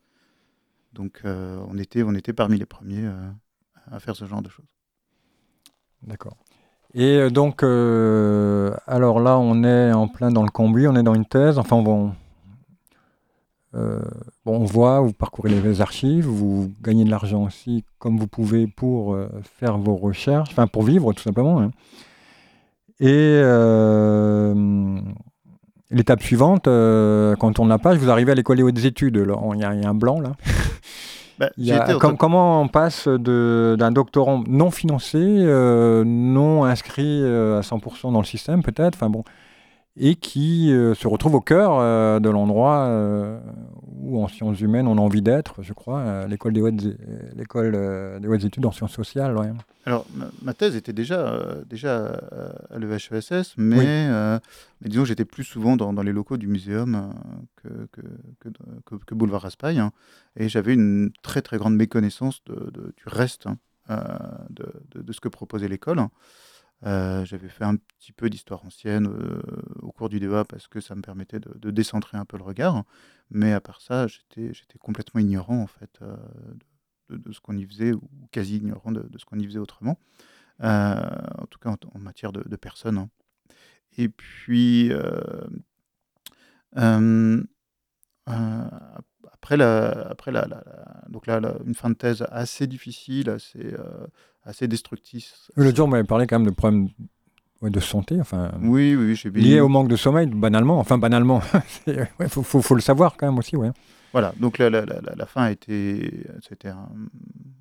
Donc 0.93 1.21
euh, 1.25 1.59
on, 1.69 1.77
était, 1.77 2.03
on 2.03 2.13
était 2.13 2.33
parmi 2.33 2.57
les 2.57 2.65
premiers 2.65 3.05
euh, 3.05 3.29
à 3.91 3.99
faire 3.99 4.15
ce 4.15 4.25
genre 4.25 4.41
de 4.41 4.49
choses. 4.49 4.65
D'accord. 6.03 6.37
Et 6.93 7.17
euh, 7.17 7.29
donc, 7.29 7.63
alors 7.63 9.19
là, 9.19 9.39
on 9.39 9.63
est 9.63 9.91
en 9.91 10.07
plein 10.07 10.31
dans 10.31 10.43
le 10.43 10.49
combi, 10.49 10.87
on 10.87 10.95
est 10.95 11.03
dans 11.03 11.15
une 11.15 11.25
thèse. 11.25 11.57
Enfin, 11.57 11.81
bon, 11.81 12.13
on 14.45 14.65
voit, 14.65 14.99
vous 14.99 15.13
parcourez 15.13 15.49
les 15.49 15.81
archives, 15.81 16.27
vous 16.27 16.71
gagnez 16.83 17.05
de 17.05 17.09
l'argent 17.09 17.43
aussi 17.43 17.83
comme 17.97 18.19
vous 18.19 18.27
pouvez 18.27 18.67
pour 18.67 19.17
faire 19.41 19.79
vos 19.79 19.95
recherches, 19.95 20.49
enfin 20.51 20.67
pour 20.67 20.83
vivre 20.83 21.11
tout 21.13 21.23
simplement. 21.23 21.59
Hein. 21.59 21.71
Et 22.99 23.41
l'étape 25.89 26.21
suivante, 26.21 26.65
quand 26.65 27.47
on 27.47 27.53
tourne 27.53 27.69
la 27.69 27.79
page, 27.79 27.97
vous 27.97 28.11
arrivez 28.11 28.33
à 28.33 28.35
l'école 28.35 28.71
des 28.71 28.85
études. 28.85 29.25
Il 29.55 29.59
y, 29.59 29.63
a 29.63 29.69
un 29.69 29.95
blanc 29.95 30.19
là. 30.21 30.33
Bah, 31.39 31.49
comment 32.17 32.61
on 32.61 32.67
passe 32.67 33.07
d'un 33.07 33.91
doctorant 33.91 34.43
non 34.47 34.71
financé, 34.71 35.17
euh, 35.19 36.03
non 36.05 36.63
inscrit 36.63 37.21
euh, 37.23 37.59
à 37.59 37.61
100% 37.61 38.11
dans 38.11 38.19
le 38.19 38.25
système 38.25 38.61
peut-être, 38.63 38.95
enfin 38.95 39.09
bon, 39.09 39.23
et 39.95 40.15
qui 40.15 40.71
euh, 40.71 40.95
se 40.95 41.07
retrouve 41.07 41.35
au 41.35 41.41
cœur 41.41 42.19
de 42.19 42.29
l'endroit 42.29 42.89
où 44.01 44.21
en 44.21 44.27
sciences 44.27 44.59
humaines 44.59 44.87
on 44.87 44.97
a 44.97 45.01
envie 45.01 45.21
d'être, 45.21 45.61
je 45.61 45.73
crois, 45.73 46.27
l'école 46.27 46.53
des 46.53 46.61
hautes, 46.61 46.83
l'école 47.35 48.19
des 48.19 48.27
hautes 48.27 48.43
études 48.43 48.65
en 48.65 48.71
sciences 48.71 48.93
sociales. 48.93 49.35
Alors 49.85 50.05
ma, 50.41 50.53
thèse 50.53 50.75
était 50.75 50.93
déjà 50.93 51.39
déjà 51.69 52.19
à 52.69 52.79
l'EHESS, 52.79 53.55
mais, 53.57 54.09
mais 54.81 54.89
disons 54.89 55.05
j'étais 55.05 55.25
plus 55.25 55.43
souvent 55.43 55.77
dans, 55.77 55.93
dans, 55.93 56.03
les 56.03 56.11
locaux 56.11 56.37
du 56.37 56.47
muséum 56.47 57.13
que, 57.55 57.87
que, 58.39 58.49
que, 59.05 59.15
Boulevard 59.15 59.43
Raspail, 59.43 59.79
hein, 59.79 59.91
et 60.35 60.49
j'avais 60.49 60.73
une 60.73 61.11
très 61.21 61.41
très 61.41 61.57
grande 61.57 61.75
méconnaissance 61.75 62.43
de, 62.45 62.71
du 62.71 63.03
reste 63.05 63.47
hein, 63.47 63.57
de, 64.49 65.01
de, 65.01 65.13
ce 65.13 65.19
que 65.19 65.29
proposait 65.29 65.67
l'école. 65.67 65.99
Euh, 66.85 67.23
j'avais 67.23 67.47
fait 67.47 67.63
un 67.63 67.77
petit 67.77 68.11
peu 68.11 68.29
d'histoire 68.29 68.65
ancienne 68.65 69.07
euh, 69.07 69.41
au 69.81 69.91
cours 69.91 70.09
du 70.09 70.19
débat 70.19 70.43
parce 70.43 70.67
que 70.67 70.81
ça 70.81 70.95
me 70.95 71.01
permettait 71.01 71.39
de, 71.39 71.71
décentrer 71.71 72.17
un 72.17 72.25
peu 72.25 72.37
le 72.37 72.43
regard. 72.43 72.83
Mais 73.29 73.53
à 73.53 73.61
part 73.61 73.81
ça, 73.81 74.07
j'étais 74.07 74.51
complètement 74.79 75.21
ignorant 75.21 75.61
en 75.61 75.67
fait 75.67 75.99
euh, 76.01 76.17
de, 77.09 77.31
ce 77.31 77.39
qu'on 77.39 77.55
y 77.55 77.65
faisait, 77.65 77.93
ou 77.93 78.01
quasi 78.31 78.57
ignorant 78.57 78.91
de, 78.91 79.07
ce 79.17 79.25
qu'on 79.25 79.39
y 79.39 79.45
faisait 79.45 79.59
autrement. 79.59 79.97
en 80.59 81.45
tout 81.49 81.59
cas 81.59 81.75
en, 81.93 81.99
matière 81.99 82.31
de, 82.33 82.55
personnes. 82.55 82.97
Hein. 82.97 83.09
Et 83.97 84.09
puis 84.09 84.91
après 89.43 89.57
la, 89.57 89.89
après 90.09 90.31
la, 90.31 90.47
donc 91.09 91.27
là, 91.27 91.41
une 91.65 91.75
fin 91.75 91.89
de 91.89 91.95
thèse 91.95 92.25
assez 92.31 92.65
difficile, 92.65 93.29
assez 93.29 93.75
assez 94.45 94.67
destructif. 94.67 95.49
Le 95.55 95.73
jour, 95.73 95.87
on 95.87 95.89
m'avait 95.89 96.03
parlé 96.03 96.27
quand 96.27 96.39
même 96.39 96.47
de 96.47 96.53
problèmes 96.53 96.89
de 97.61 97.79
santé, 97.79 98.19
enfin, 98.19 98.51
oui, 98.61 98.93
oui, 98.93 99.17
lié 99.35 99.61
au 99.61 99.69
manque 99.69 99.87
de 99.87 99.95
sommeil, 99.95 100.27
banalement, 100.27 100.79
enfin 100.79 100.97
banalement, 100.97 101.41
il 101.87 102.05
faut, 102.27 102.43
faut, 102.43 102.61
faut, 102.61 102.75
le 102.75 102.81
savoir 102.81 103.15
quand 103.15 103.25
même 103.25 103.37
aussi. 103.37 103.55
Ouais. 103.55 103.71
Voilà, 104.11 104.33
donc 104.37 104.57
la, 104.57 104.69
la, 104.69 104.83
la, 104.83 105.25
fin 105.25 105.43
a 105.43 105.51
été, 105.51 106.25
c'était 106.41 106.67
un, 106.67 106.89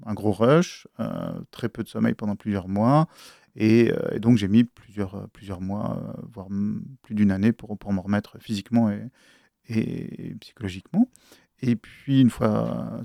un, 0.04 0.12
gros 0.12 0.32
rush, 0.32 0.88
euh, 0.98 1.32
très 1.52 1.68
peu 1.68 1.84
de 1.84 1.88
sommeil 1.88 2.14
pendant 2.14 2.34
plusieurs 2.34 2.66
mois, 2.66 3.06
et, 3.54 3.92
euh, 3.92 4.18
donc 4.18 4.38
j'ai 4.38 4.48
mis 4.48 4.64
plusieurs, 4.64 5.28
plusieurs 5.28 5.60
mois, 5.60 5.96
euh, 5.96 6.20
voire 6.32 6.48
plus 7.02 7.14
d'une 7.14 7.30
année 7.30 7.52
pour, 7.52 7.78
pour 7.78 7.92
me 7.92 8.00
remettre 8.00 8.38
physiquement 8.40 8.90
et, 8.90 9.06
et 9.68 10.34
psychologiquement. 10.40 11.06
Et 11.62 11.76
puis, 11.76 12.20
une 12.20 12.30
fois. 12.30 13.00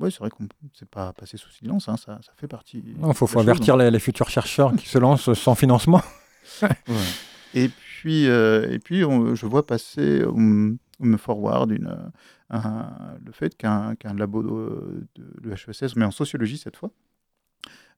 Oui, 0.00 0.10
c'est 0.10 0.20
vrai 0.20 0.30
qu'on 0.30 0.44
ne 0.44 0.48
s'est 0.72 0.86
pas 0.86 1.12
passé 1.12 1.36
sous 1.36 1.50
silence, 1.50 1.88
hein, 1.88 1.96
ça, 1.98 2.18
ça, 2.22 2.32
fait 2.36 2.48
partie. 2.48 2.82
Il 2.82 3.14
faut, 3.14 3.38
avertir 3.38 3.74
hein. 3.74 3.90
les, 3.90 3.98
futurs 3.98 4.30
chercheurs 4.30 4.74
qui 4.74 4.88
se 4.88 4.98
lancent 4.98 5.34
sans 5.34 5.54
financement. 5.54 6.00
Et 7.54 7.68
puis, 7.68 8.28
euh, 8.28 8.70
et 8.70 8.78
puis 8.78 9.00
je 9.00 9.46
vois 9.46 9.66
passer, 9.66 10.22
on, 10.24 10.76
me 11.00 11.16
forward 11.16 11.70
une, 11.70 12.12
le 12.50 13.32
fait 13.32 13.56
qu'un 13.56 13.96
labo 14.16 14.42
de, 14.42 15.06
de 15.16 15.48
l'EHESS, 15.48 15.96
mais 15.96 16.04
en 16.04 16.10
sociologie 16.10 16.58
cette 16.58 16.76
fois, 16.76 16.90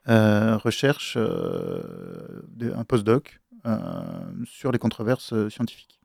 euh, 0.08 0.56
recherche 0.56 1.16
euh, 1.16 2.42
un 2.74 2.84
postdoc 2.84 3.40
sur 4.44 4.72
les 4.72 4.78
controverses 4.78 5.48
scientifiques. 5.48 6.01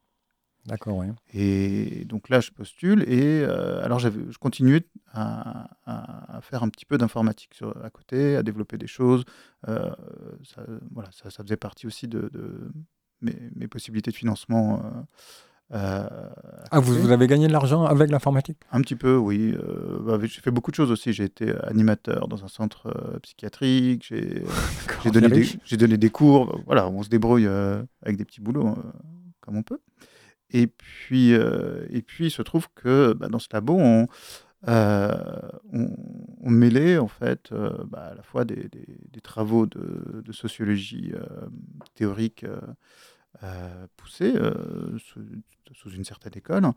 D'accord, 0.67 0.97
oui. 0.97 1.07
Et 1.33 2.03
donc 2.05 2.27
là, 2.27 2.41
je 2.41 2.51
postule 2.51 3.03
et 3.07 3.41
euh, 3.41 3.83
alors 3.83 3.99
je 3.99 4.09
continuais 4.37 4.85
à, 5.13 5.69
à, 5.85 6.41
faire 6.41 6.61
un 6.61 6.69
petit 6.69 6.85
peu 6.85 6.97
d'informatique 6.97 7.57
à 7.83 7.89
côté, 7.89 8.35
à 8.35 8.43
développer 8.43 8.77
des 8.77 8.87
choses. 8.87 9.23
Euh, 9.69 9.89
ça, 10.43 10.63
voilà, 10.91 11.09
ça, 11.13 11.29
ça, 11.29 11.41
faisait 11.43 11.55
partie 11.55 11.87
aussi 11.87 12.09
de, 12.09 12.29
mes, 13.21 13.67
possibilités 13.69 14.11
de 14.11 14.15
financement. 14.17 14.81
ah, 15.71 16.09
vous, 16.73 16.95
vous, 16.95 17.11
avez 17.11 17.27
gagné 17.27 17.47
de 17.47 17.53
l'argent 17.53 17.85
avec 17.85 18.11
l'informatique? 18.11 18.57
Un 18.73 18.81
petit 18.81 18.97
peu, 18.97 19.15
oui. 19.15 19.55
Bah, 20.01 20.17
j'ai 20.21 20.41
fait 20.41 20.51
beaucoup 20.51 20.71
de 20.71 20.75
choses 20.75 20.91
aussi. 20.91 21.13
J'ai 21.13 21.23
été 21.23 21.55
animateur 21.63 22.27
dans 22.27 22.43
un 22.43 22.49
centre 22.49 23.19
psychiatrique. 23.23 24.03
J'ai 24.05 24.43
donné, 25.11 25.29
des, 25.29 25.77
donné 25.77 25.95
des 25.97 26.09
cours. 26.09 26.61
Voilà, 26.65 26.89
on 26.89 27.03
se 27.03 27.09
débrouille 27.09 27.47
avec 27.47 28.17
des 28.17 28.25
petits 28.25 28.41
boulots 28.41 28.75
comme 29.39 29.55
on 29.55 29.63
peut. 29.63 29.79
Et 30.51 30.67
puis, 30.67 31.31
et 31.31 32.01
puis 32.01 32.27
il 32.27 32.31
se 32.31 32.41
trouve 32.41 32.67
que 32.73 33.13
bah, 33.13 33.27
dans 33.27 33.39
ce 33.39 33.47
labo, 33.51 33.77
on, 33.77 34.07
euh, 34.67 35.49
mêlait 36.41 36.97
en 36.97 37.07
fait 37.07 37.51
euh, 37.51 37.83
bah, 37.85 38.07
à 38.11 38.15
la 38.15 38.23
fois 38.23 38.43
des, 38.43 38.69
travaux 39.21 39.65
de, 39.67 40.31
sociologie 40.31 41.11
euh, 41.13 41.47
théorique 41.93 42.45
poussés 43.97 44.33
sous, 44.97 45.91
une 45.91 46.05
certaine 46.05 46.33
école, 46.35 46.71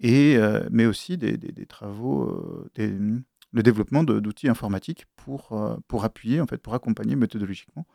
et, 0.00 0.38
mais 0.70 0.86
aussi 0.86 1.16
des, 1.18 1.66
travaux, 1.66 2.64
le 2.76 3.62
développement 3.62 4.04
d'outils 4.04 4.48
informatiques 4.48 5.06
pour, 5.16 5.78
pour 5.88 6.04
appuyer, 6.04 6.40
en 6.40 6.46
fait, 6.46 6.58
pour 6.58 6.74
accompagner 6.74 7.16
méthodologiquement 7.16 7.86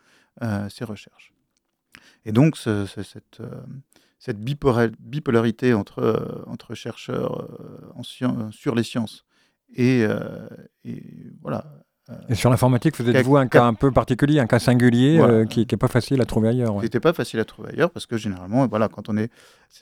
ces 0.70 0.84
recherches. 0.84 1.34
Et 2.26 2.34
donc, 2.34 2.58
cette, 2.58 3.42
cette 4.20 4.40
bipolarité 4.40 5.74
entre, 5.74 6.44
entre 6.46 6.76
chercheurs 6.76 7.50
en 7.96 8.04
sur 8.52 8.76
les 8.76 8.84
sciences 8.84 9.26
euh, 9.78 10.48
et 10.84 11.04
voilà. 11.42 11.84
Euh, 12.10 12.16
et 12.30 12.36
sur 12.36 12.50
l'informatique, 12.50 13.00
vous 13.00 13.10
êtes-vous 13.10 13.38
un 13.38 13.48
cas 13.48 13.66
un 13.66 13.74
peu 13.74 13.92
particulier, 13.92 14.40
un 14.40 14.48
cas 14.48 14.60
singulier 14.60 15.20
euh, 15.20 15.46
qui 15.46 15.62
n'est 15.70 15.78
pas 15.78 15.88
facile 15.88 16.22
à 16.22 16.26
trouver 16.26 16.50
ailleurs 16.50 16.76
ouais? 16.76 16.84
C'était 16.84 17.00
pas 17.00 17.14
facile 17.14 17.40
à 17.40 17.46
trouver 17.46 17.70
ailleurs 17.70 17.92
parce 17.92 18.06
que 18.06 18.18
généralement, 18.18 18.68
voilà, 18.68 18.88
quand 18.88 19.10
on 19.10 19.18
est, 19.18 19.32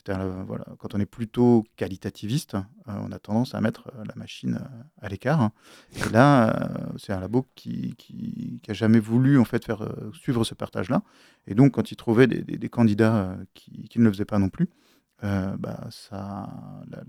voilà, 0.08 0.66
quand 0.78 0.96
on 0.96 1.00
est 1.00 1.06
plutôt 1.06 1.64
qualitativiste, 1.76 2.58
on 2.88 3.12
a 3.12 3.20
tendance 3.20 3.56
à 3.56 3.62
mettre 3.62 3.92
la 4.06 4.16
machine 4.16 4.60
à 5.02 5.10
l'écart. 5.10 5.50
Et 5.96 6.10
là, 6.10 6.70
c'est 6.98 7.14
un 7.14 7.20
labo 7.20 7.46
qui, 7.56 7.96
qui, 7.98 8.60
qui, 8.62 8.72
a 8.72 8.74
jamais 8.74 9.00
voulu 9.00 9.40
en 9.40 9.46
fait 9.46 9.64
faire 9.64 9.88
suivre 10.14 10.44
ce 10.44 10.54
partage-là. 10.54 11.02
Et 11.48 11.56
donc, 11.56 11.74
quand 11.74 11.92
il 11.92 11.96
trouvait 11.96 12.28
des, 12.28 12.42
des, 12.42 12.70
candidats 12.70 13.38
qui, 13.54 13.88
qui, 13.90 14.00
ne 14.00 14.06
le 14.06 14.12
faisaient 14.12 14.26
pas 14.26 14.40
non 14.40 14.50
plus, 14.50 14.70
bah, 15.22 15.88
ça, 15.90 16.50
la, 16.90 17.04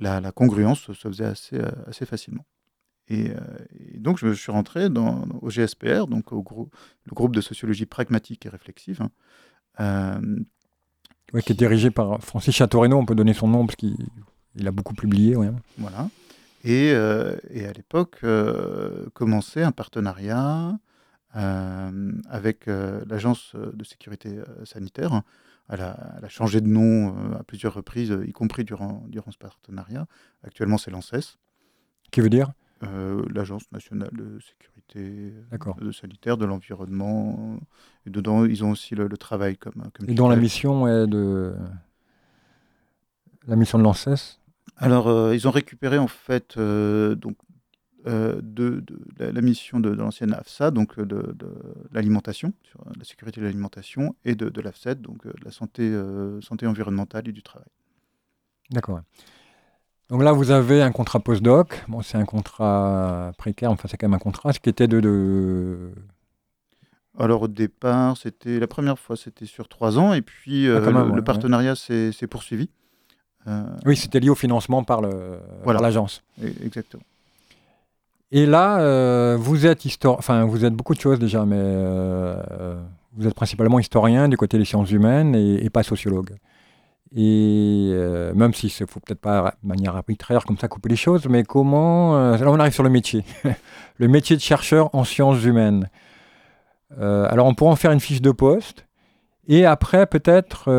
la, 0.00 0.20
la, 0.20 0.32
congruence 0.32 0.80
se 0.80 0.92
faisait 0.92 1.24
assez, 1.24 1.56
euh, 1.56 1.70
assez 1.86 2.06
facilement. 2.06 2.44
Euh, 3.10 3.34
et, 3.94 3.98
donc, 3.98 4.18
je, 4.18 4.32
suis 4.32 4.52
rentré 4.52 4.88
dans, 4.88 5.24
au 5.40 5.50
GSPR, 5.50 6.06
donc 6.06 6.32
au 6.32 6.44
le 7.06 7.14
groupe 7.14 7.34
de 7.34 7.40
sociologie 7.40 7.86
pragmatique 7.86 8.46
et 8.46 8.48
réflexive. 8.48 9.02
Hein. 9.02 9.10
Euh, 9.80 11.40
qui, 11.42 11.52
est 11.52 11.56
dirigé 11.56 11.90
par 11.90 12.22
Francis 12.22 12.54
Chateaurenaud, 12.54 12.98
on 12.98 13.06
peut 13.06 13.14
donner 13.14 13.34
son 13.34 13.48
nom 13.48 13.66
parce 13.66 13.76
qu'il 13.76 13.96
il 14.56 14.66
a 14.66 14.72
beaucoup 14.72 14.94
publié. 14.94 15.36
Voilà. 15.78 16.08
Et, 16.64 16.88
et 16.88 17.66
à 17.66 17.72
l'époque, 17.72 18.24
commençait 19.14 19.62
un 19.62 19.70
partenariat 19.70 20.76
avec 21.32 22.66
l'Agence 22.66 23.54
de 23.54 23.84
sécurité 23.84 24.40
sanitaire 24.64 25.22
elle 25.70 25.82
a, 25.82 26.28
changé 26.28 26.60
de 26.60 26.66
nom 26.66 27.14
euh, 27.16 27.38
à 27.38 27.44
plusieurs 27.44 27.74
reprises, 27.74 28.16
y 28.26 28.32
compris 28.32 28.64
durant, 28.64 29.04
durant 29.08 29.30
ce 29.30 29.38
partenariat. 29.38 30.06
Actuellement, 30.42 30.78
c'est 30.78 30.90
l'ANSES. 30.90 31.38
Qui 32.10 32.20
veut 32.20 32.28
dire? 32.28 32.52
Euh, 32.82 33.22
L'Agence 33.32 33.70
nationale 33.72 34.10
de 34.12 34.38
sécurité 34.40 35.32
de 35.80 35.92
sanitaire, 35.92 36.36
de 36.36 36.44
l'environnement. 36.44 37.58
Et 38.06 38.10
dedans, 38.10 38.44
ils 38.44 38.64
ont 38.64 38.70
aussi 38.70 38.94
le, 38.94 39.08
travail 39.16 39.56
comme, 39.56 39.90
comme 39.94 40.08
Et 40.08 40.14
dont 40.14 40.28
la 40.28 40.36
mission 40.36 40.86
est 40.88 41.06
de. 41.06 41.54
La 43.46 43.56
mission 43.56 43.78
de 43.78 43.84
l'ANSES? 43.84 44.38
Alors, 44.76 45.08
euh, 45.08 45.34
ils 45.34 45.48
ont 45.48 45.50
récupéré 45.50 45.98
en 45.98 46.08
fait 46.08 46.58
donc, 46.58 47.36
euh, 48.06 48.40
de, 48.42 48.82
la, 49.18 49.42
mission 49.42 49.78
de, 49.78 49.90
l'ancienne 49.90 50.32
AFSA, 50.32 50.70
donc 50.70 50.98
euh, 50.98 51.04
de, 51.04 51.36
l'alimentation, 51.92 52.54
sur 52.62 52.82
la 52.96 53.04
sécurité 53.04 53.40
de 53.40 53.46
l'alimentation, 53.46 54.16
et 54.24 54.34
de, 54.34 54.60
l'AFSET, 54.60 54.94
donc 54.94 55.26
euh, 55.26 55.32
de 55.38 55.44
la 55.44 55.50
santé, 55.50 55.92
santé 56.40 56.66
environnementale 56.66 57.28
et 57.28 57.32
du 57.32 57.42
travail. 57.42 57.68
D'accord. 58.70 59.02
Donc 60.10 60.22
là, 60.22 60.32
vous 60.32 60.50
avez 60.50 60.82
un 60.82 60.90
contrat 60.90 61.20
postdoc. 61.20 61.84
Bon, 61.88 62.02
c'est 62.02 62.18
un 62.18 62.24
contrat 62.24 63.32
précaire, 63.38 63.70
enfin, 63.70 63.88
c'est 63.88 63.96
quand 63.96 64.08
même 64.08 64.14
un 64.14 64.18
contrat. 64.18 64.52
Ce 64.52 64.60
qui 64.60 64.68
était 64.68 64.88
de. 64.88 65.92
Alors, 67.18 67.42
au 67.42 67.48
départ, 67.48 68.16
c'était 68.16 68.58
la 68.58 68.66
première 68.66 68.98
fois, 68.98 69.16
c'était 69.16 69.46
sur 69.46 69.68
trois 69.68 69.98
ans, 69.98 70.12
et 70.12 70.22
puis 70.22 70.68
ah, 70.68 70.80
le, 70.80 71.22
partenariat 71.22 71.74
s'est 71.74 72.26
poursuivi. 72.28 72.68
Oui, 73.86 73.96
c'était 73.96 74.20
lié 74.20 74.30
au 74.30 74.34
financement 74.34 74.84
par 74.84 75.00
l'agence. 75.00 76.22
Voilà. 76.36 76.52
Exactement. 76.64 77.02
Et 78.32 78.46
là, 78.46 78.80
euh, 78.80 79.36
vous 79.38 79.66
êtes 79.66 79.84
historien, 79.84 80.18
enfin, 80.18 80.44
vous 80.44 80.64
êtes 80.64 80.74
beaucoup 80.74 80.94
de 80.94 81.00
choses 81.00 81.18
déjà, 81.18 81.44
mais 81.44 81.56
euh, 81.58 82.80
vous 83.14 83.26
êtes 83.26 83.34
principalement 83.34 83.80
historien 83.80 84.28
du 84.28 84.36
côté 84.36 84.56
des 84.56 84.64
sciences 84.64 84.90
humaines 84.90 85.34
et, 85.34 85.68
pas 85.68 85.82
sociologue. 85.82 86.36
Et 87.14 87.90
euh, 87.92 88.32
même 88.34 88.54
si 88.54 88.66
ne 88.80 88.86
faut 88.86 89.00
peut-être 89.00 89.20
pas 89.20 89.54
de 89.62 89.68
manière 89.68 89.96
arbitraire 89.96 90.44
comme 90.44 90.58
ça 90.58 90.68
couper 90.68 90.88
les 90.88 90.96
choses, 90.96 91.26
mais 91.28 91.42
comment. 91.42 92.16
là, 92.36 92.50
on 92.50 92.58
arrive 92.60 92.72
sur 92.72 92.84
le 92.84 92.90
métier. 92.90 93.24
le 93.98 94.08
métier 94.08 94.36
de 94.36 94.40
chercheur 94.40 94.94
en 94.94 95.04
sciences 95.04 95.44
humaines. 95.44 95.88
alors, 96.98 97.46
on 97.46 97.54
pourra 97.54 97.72
en 97.72 97.76
faire 97.76 97.92
une 97.92 98.00
fiche 98.00 98.22
de 98.22 98.30
poste. 98.30 98.86
Et 99.48 99.66
après, 99.66 100.06
peut-être 100.06 100.70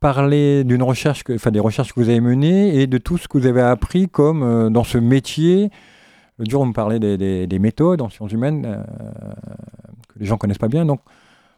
parler 0.00 0.62
d'une 0.62 0.82
recherche, 0.82 1.24
enfin 1.34 1.50
des 1.50 1.58
recherches 1.58 1.92
que 1.92 2.00
vous 2.00 2.08
avez 2.08 2.20
menées 2.20 2.80
et 2.80 2.86
de 2.86 2.98
tout 2.98 3.18
ce 3.18 3.26
que 3.26 3.36
vous 3.38 3.46
avez 3.46 3.62
appris 3.62 4.08
comme 4.08 4.72
dans 4.72 4.84
ce 4.84 4.98
métier 4.98 5.70
le 6.38 6.48
jour, 6.48 6.62
on 6.62 6.66
me 6.66 6.72
parlait 6.72 7.00
des, 7.00 7.58
méthodes 7.58 8.00
en 8.00 8.08
sciences 8.08 8.30
humaines 8.30 8.64
euh, 8.64 8.82
que 10.08 10.18
les 10.20 10.26
gens 10.26 10.38
connaissent 10.38 10.58
pas 10.58 10.68
bien. 10.68 10.86
Donc, 10.86 11.00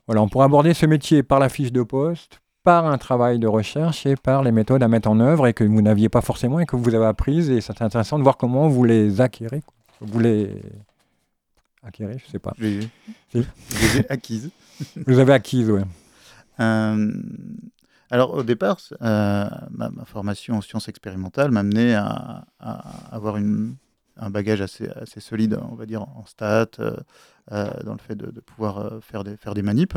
voilà, 0.07 0.23
on 0.23 0.29
pourrait 0.29 0.46
aborder 0.46 0.73
ce 0.73 0.87
métier 0.87 1.23
par 1.23 1.38
la 1.38 1.51
fiche 1.51 1.70
de 1.70 1.83
poste, 1.83 2.40
par 2.62 2.87
un 2.87 2.99
travail 2.99 3.38
de 3.38 3.46
recherche 3.46 4.07
et 4.07 4.16
par 4.16 4.42
les 4.42 4.53
méthodes 4.53 4.83
à 4.83 4.88
mettre 4.88 5.09
en 5.09 5.20
œuvre 5.20 5.46
et 5.46 5.55
que 5.55 5.64
vous 5.64 5.83
n'aviez 5.83 6.09
pas 6.09 6.20
forcément 6.20 6.61
et 6.61 6.66
que 6.66 6.77
vous 6.77 6.94
avez 6.94 7.07
apprises. 7.07 7.51
Et 7.51 7.61
c'est 7.61 7.81
intéressant 7.83 8.18
de 8.18 8.23
voir 8.23 8.37
comment 8.37 8.68
vous 8.68 8.85
les 8.85 9.20
acquérez. 9.20 9.62
Vous 10.01 10.18
les 10.18 10.62
acquérez, 11.83 12.18
je 12.18 12.27
ne 12.27 12.31
sais 12.31 12.38
pas. 12.38 12.55
Vous 12.59 12.64
les 12.64 13.99
avez 13.99 14.11
acquises. 14.11 14.51
vous 15.07 15.18
avez 15.18 15.33
acquises, 15.33 15.70
oui. 15.70 15.83
Euh, 16.59 17.12
alors 18.11 18.35
au 18.35 18.42
départ, 18.42 18.79
euh, 19.03 19.49
ma, 19.70 19.90
formation 20.05 20.57
en 20.57 20.61
sciences 20.61 20.88
expérimentales 20.88 21.51
m'a 21.51 21.61
amené 21.61 21.94
à, 21.94 22.44
avoir 23.11 23.37
une, 23.37 23.77
un 24.16 24.31
bagage 24.31 24.61
assez, 24.61 24.88
assez 24.88 25.20
solide, 25.20 25.59
on 25.70 25.75
va 25.75 25.87
dire, 25.87 26.03
en 26.03 26.25
stats, 26.27 26.66
euh, 26.81 27.70
dans 27.85 27.92
le 27.92 27.99
fait 27.99 28.16
de, 28.16 28.40
pouvoir 28.40 29.03
faire 29.03 29.25
des, 29.25 29.37
faire 29.37 29.55
des 29.55 29.62
manips, 29.62 29.96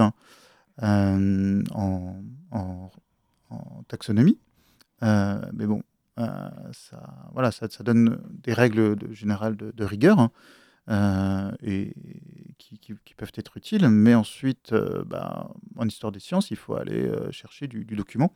hein, 0.80 1.64
en, 1.72 2.22
en, 2.52 2.92
taxonomie. 3.88 4.40
mais 5.02 5.66
bon, 5.68 5.84
ça, 6.18 7.30
voilà, 7.34 7.52
ça, 7.52 7.70
ça, 7.70 7.84
donne 7.84 8.20
des 8.32 8.54
règles 8.54 8.96
de, 8.96 9.14
générales 9.14 9.56
de, 9.56 9.84
rigueur. 9.84 10.30
Hein, 10.88 11.54
et 11.62 11.94
qui, 12.58 12.78
qui, 12.80 13.16
peuvent 13.16 13.32
être 13.36 13.56
utiles, 13.58 13.88
mais 13.90 14.16
ensuite, 14.16 14.74
bah, 15.06 15.52
en 15.78 15.88
histoire 15.88 16.12
des 16.12 16.20
sciences, 16.20 16.52
il 16.52 16.58
faut 16.58 16.76
aller 16.76 17.12
chercher 17.32 17.68
du, 17.68 17.86
document, 17.86 18.34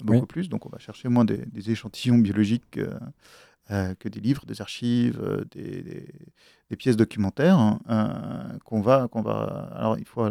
beaucoup 0.00 0.26
plus. 0.26 0.48
Donc, 0.48 0.66
on 0.66 0.68
va 0.68 0.78
chercher 0.78 1.08
moins 1.08 1.24
des, 1.24 1.46
des 1.46 1.70
échantillons 1.70 2.18
biologiques 2.18 2.78
euh, 3.72 3.96
que 3.96 4.08
des 4.08 4.20
livres, 4.20 4.46
des 4.46 4.60
archives, 4.60 5.20
euh, 5.20 5.44
des, 5.50 6.06
pièces 6.76 6.96
documentaires 6.96 7.58
hein, 7.58 7.80
euh, 7.90 8.58
qu'on 8.64 8.80
va, 8.80 9.08
qu'on 9.08 9.22
va. 9.22 9.72
Alors, 9.74 9.98
il 9.98 10.04
faut 10.04 10.24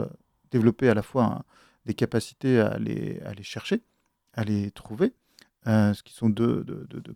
développer 0.52 0.90
à 0.90 0.94
la 0.94 1.02
fois 1.02 1.24
hein, 1.26 1.44
des 1.86 1.94
capacités 1.94 2.60
à 2.60 2.78
les, 2.78 3.20
à 3.22 3.34
les 3.34 3.44
chercher, 3.44 3.82
à 4.34 4.44
les 4.44 4.72
trouver. 4.72 5.14
ce 5.66 6.02
qui 6.04 6.14
sont 6.14 6.30
deux, 6.30 6.66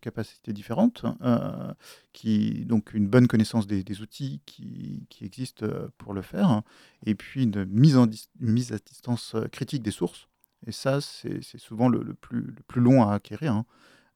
capacités 0.02 0.54
différentes, 0.54 1.06
hein, 1.22 1.76
qui, 2.14 2.66
donc 2.66 2.94
une 2.94 3.08
bonne 3.08 3.28
connaissance 3.28 3.68
des, 3.68 4.02
outils 4.02 4.42
qui, 4.46 5.06
qui, 5.10 5.26
existent 5.26 5.68
pour 5.98 6.14
le 6.14 6.22
faire, 6.22 6.62
et 7.06 7.16
puis 7.16 7.44
une 7.44 7.66
mise, 7.66 7.98
en 7.98 8.08
mise 8.40 8.72
à 8.72 8.78
distance 8.78 9.36
critique 9.52 9.84
des 9.84 9.92
sources. 9.92 10.28
Et 10.68 10.72
ça, 10.72 11.00
c'est 11.02 11.58
souvent 11.58 11.90
le, 11.90 12.14
plus, 12.14 12.42
le, 12.42 12.64
plus, 12.68 12.82
long 12.82 13.04
à 13.04 13.14
acquérir. 13.14 13.64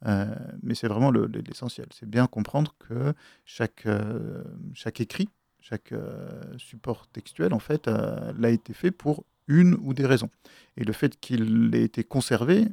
Euh, 0.05 0.35
mais 0.61 0.75
c'est 0.75 0.87
vraiment 0.87 1.11
l'essentiel. 1.11 1.87
C'est 1.91 2.09
bien 2.09 2.27
comprendre 2.27 2.75
que 2.79 3.13
chaque, 3.45 3.85
euh, 3.85 4.43
chaque 4.73 4.99
écrit, 4.99 5.29
chaque 5.63 5.93
euh, 5.93 6.41
support 6.57 7.07
textuel, 7.07 7.53
en 7.53 7.59
fait, 7.59 7.87
l'a 7.87 8.49
été 8.49 8.73
fait 8.73 8.91
pour 8.91 9.23
une 9.47 9.75
ou 9.81 9.93
des 9.93 10.05
raisons. 10.05 10.29
Et 10.77 10.83
le 10.83 10.93
fait 10.93 11.19
qu'il 11.19 11.73
ait 11.73 11.83
été 11.83 12.03
conservé, 12.03 12.67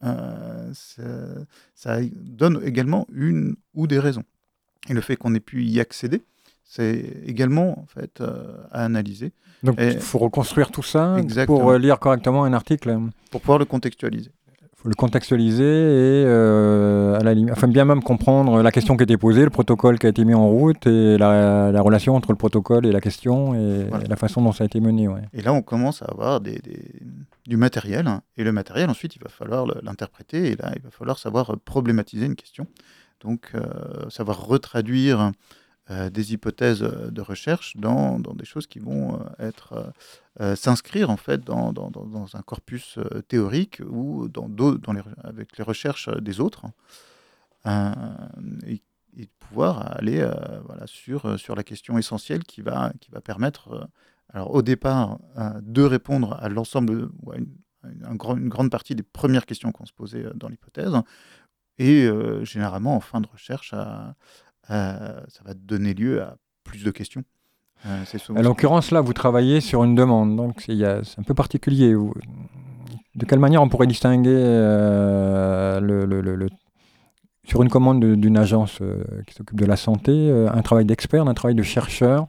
ça, 0.00 1.04
ça, 1.74 1.98
donne 2.12 2.60
également 2.64 3.06
une 3.12 3.56
ou 3.74 3.86
des 3.86 3.98
raisons. 3.98 4.24
Et 4.88 4.94
le 4.94 5.00
fait 5.00 5.14
qu'on 5.14 5.32
ait 5.34 5.40
pu 5.40 5.64
y 5.64 5.78
accéder, 5.78 6.22
c'est 6.64 7.22
également 7.24 7.78
en 7.78 7.86
fait 7.86 8.20
à 8.72 8.84
analyser. 8.84 9.32
Donc 9.62 9.76
il 9.78 10.00
faut 10.00 10.18
reconstruire 10.18 10.72
tout 10.72 10.82
ça 10.82 11.18
pour 11.46 11.72
lire 11.74 12.00
correctement 12.00 12.42
un 12.44 12.52
article. 12.52 12.98
Pour 13.30 13.40
pouvoir 13.40 13.58
le 13.60 13.64
contextualiser 13.64 14.32
le 14.84 14.94
contextualiser 14.94 15.62
et 15.62 16.24
euh, 16.26 17.18
à 17.18 17.22
la 17.22 17.34
enfin 17.52 17.68
bien 17.68 17.84
même 17.84 18.02
comprendre 18.02 18.62
la 18.62 18.70
question 18.72 18.96
qui 18.96 19.02
a 19.02 19.04
été 19.04 19.16
posée, 19.16 19.44
le 19.44 19.50
protocole 19.50 19.98
qui 19.98 20.06
a 20.06 20.08
été 20.08 20.24
mis 20.24 20.34
en 20.34 20.48
route 20.48 20.86
et 20.86 21.16
la, 21.18 21.80
relation 21.80 22.16
entre 22.16 22.32
le 22.32 22.36
protocole 22.36 22.86
et 22.86 22.92
la 22.92 23.00
question 23.00 23.54
et, 23.54 23.86
la 24.08 24.16
façon 24.16 24.42
dont 24.42 24.52
ça 24.52 24.64
a 24.64 24.66
été 24.66 24.80
mené. 24.80 25.08
Et 25.32 25.42
là, 25.42 25.52
on 25.52 25.62
commence 25.62 26.02
à 26.02 26.06
avoir 26.06 26.40
des, 26.40 26.60
du 27.46 27.56
matériel 27.56 28.06
hein. 28.06 28.22
et 28.36 28.44
le 28.44 28.52
matériel 28.52 28.90
ensuite, 28.90 29.16
il 29.16 29.22
va 29.22 29.28
falloir 29.28 29.66
l'interpréter 29.82 30.52
et 30.52 30.56
là, 30.56 30.72
il 30.76 30.82
va 30.82 30.90
falloir 30.90 31.18
savoir 31.18 31.56
problématiser 31.64 32.26
une 32.26 32.36
question. 32.36 32.66
Donc, 33.20 33.52
euh, 33.54 34.10
savoir 34.10 34.46
retraduire 34.46 35.30
euh, 35.90 36.10
des 36.10 36.32
hypothèses 36.32 36.80
de 36.80 37.20
recherche 37.20 37.76
dans, 37.76 38.20
dans, 38.20 38.34
des 38.34 38.44
choses 38.44 38.68
qui 38.68 38.78
vont 38.78 39.18
être 39.40 39.92
euh, 40.40 40.54
s'inscrire 40.54 41.10
en 41.10 41.16
fait 41.16 41.40
dans, 41.40 41.72
dans, 41.72 41.90
dans, 41.90 42.36
un 42.36 42.42
corpus 42.42 43.00
théorique 43.26 43.82
ou 43.90 44.28
dans, 44.28 44.46
les, 44.92 45.02
avec 45.24 45.58
les 45.58 45.64
recherches 45.64 46.08
des 46.20 46.38
autres 46.38 46.66
et, 47.66 48.80
et, 49.16 49.28
pouvoir 49.40 49.96
aller 49.96 50.24
voilà, 50.64 50.86
sur, 50.86 51.38
sur 51.38 51.56
la 51.56 51.64
question 51.64 51.98
essentielle 51.98 52.44
qui 52.44 52.62
va, 52.62 52.92
qui 53.00 53.10
va 53.10 53.20
permettre 53.20 53.88
alors 54.28 54.54
au 54.54 54.62
départ 54.62 55.18
de 55.62 55.82
répondre 55.82 56.38
à 56.40 56.48
l'ensemble 56.48 57.10
ou 57.22 57.32
à 57.32 57.38
une, 57.38 57.56
une, 57.84 58.48
grande 58.48 58.70
partie 58.70 58.94
des 58.94 59.02
premières 59.02 59.46
questions 59.46 59.72
qu'on 59.72 59.86
se 59.86 59.92
posait 59.92 60.26
dans 60.36 60.48
l'hypothèse 60.48 60.94
et 61.78 62.08
généralement 62.44 62.94
en 62.94 63.00
fin 63.00 63.20
de 63.20 63.26
recherche 63.26 63.74
euh, 63.74 64.12
ça 64.68 65.42
va 65.44 65.54
donner 65.54 65.94
lieu 65.94 66.22
à 66.22 66.36
plus 66.64 66.84
de 66.84 66.90
questions. 66.90 67.22
Euh, 67.86 68.04
en 68.30 68.42
l'occurrence, 68.42 68.90
là, 68.90 69.00
vous 69.00 69.12
travaillez 69.12 69.60
sur 69.60 69.82
une 69.82 69.94
demande, 69.94 70.36
donc 70.36 70.60
c'est 70.60 71.18
un 71.18 71.22
peu 71.26 71.34
particulier. 71.34 71.94
De 73.14 73.26
quelle 73.26 73.40
manière 73.40 73.62
on 73.62 73.68
pourrait 73.68 73.86
distinguer 73.86 74.30
euh, 74.32 75.80
le, 75.80 76.48
sur 77.44 77.62
une 77.62 77.68
commande 77.68 78.04
d'une 78.04 78.38
agence 78.38 78.80
qui 79.26 79.34
s'occupe 79.34 79.58
de 79.58 79.66
la 79.66 79.76
santé, 79.76 80.30
un 80.30 80.62
travail 80.62 80.84
d'expert 80.84 81.26
un 81.26 81.34
travail 81.34 81.56
de 81.56 81.62
chercheur 81.62 82.28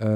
Et 0.00 0.06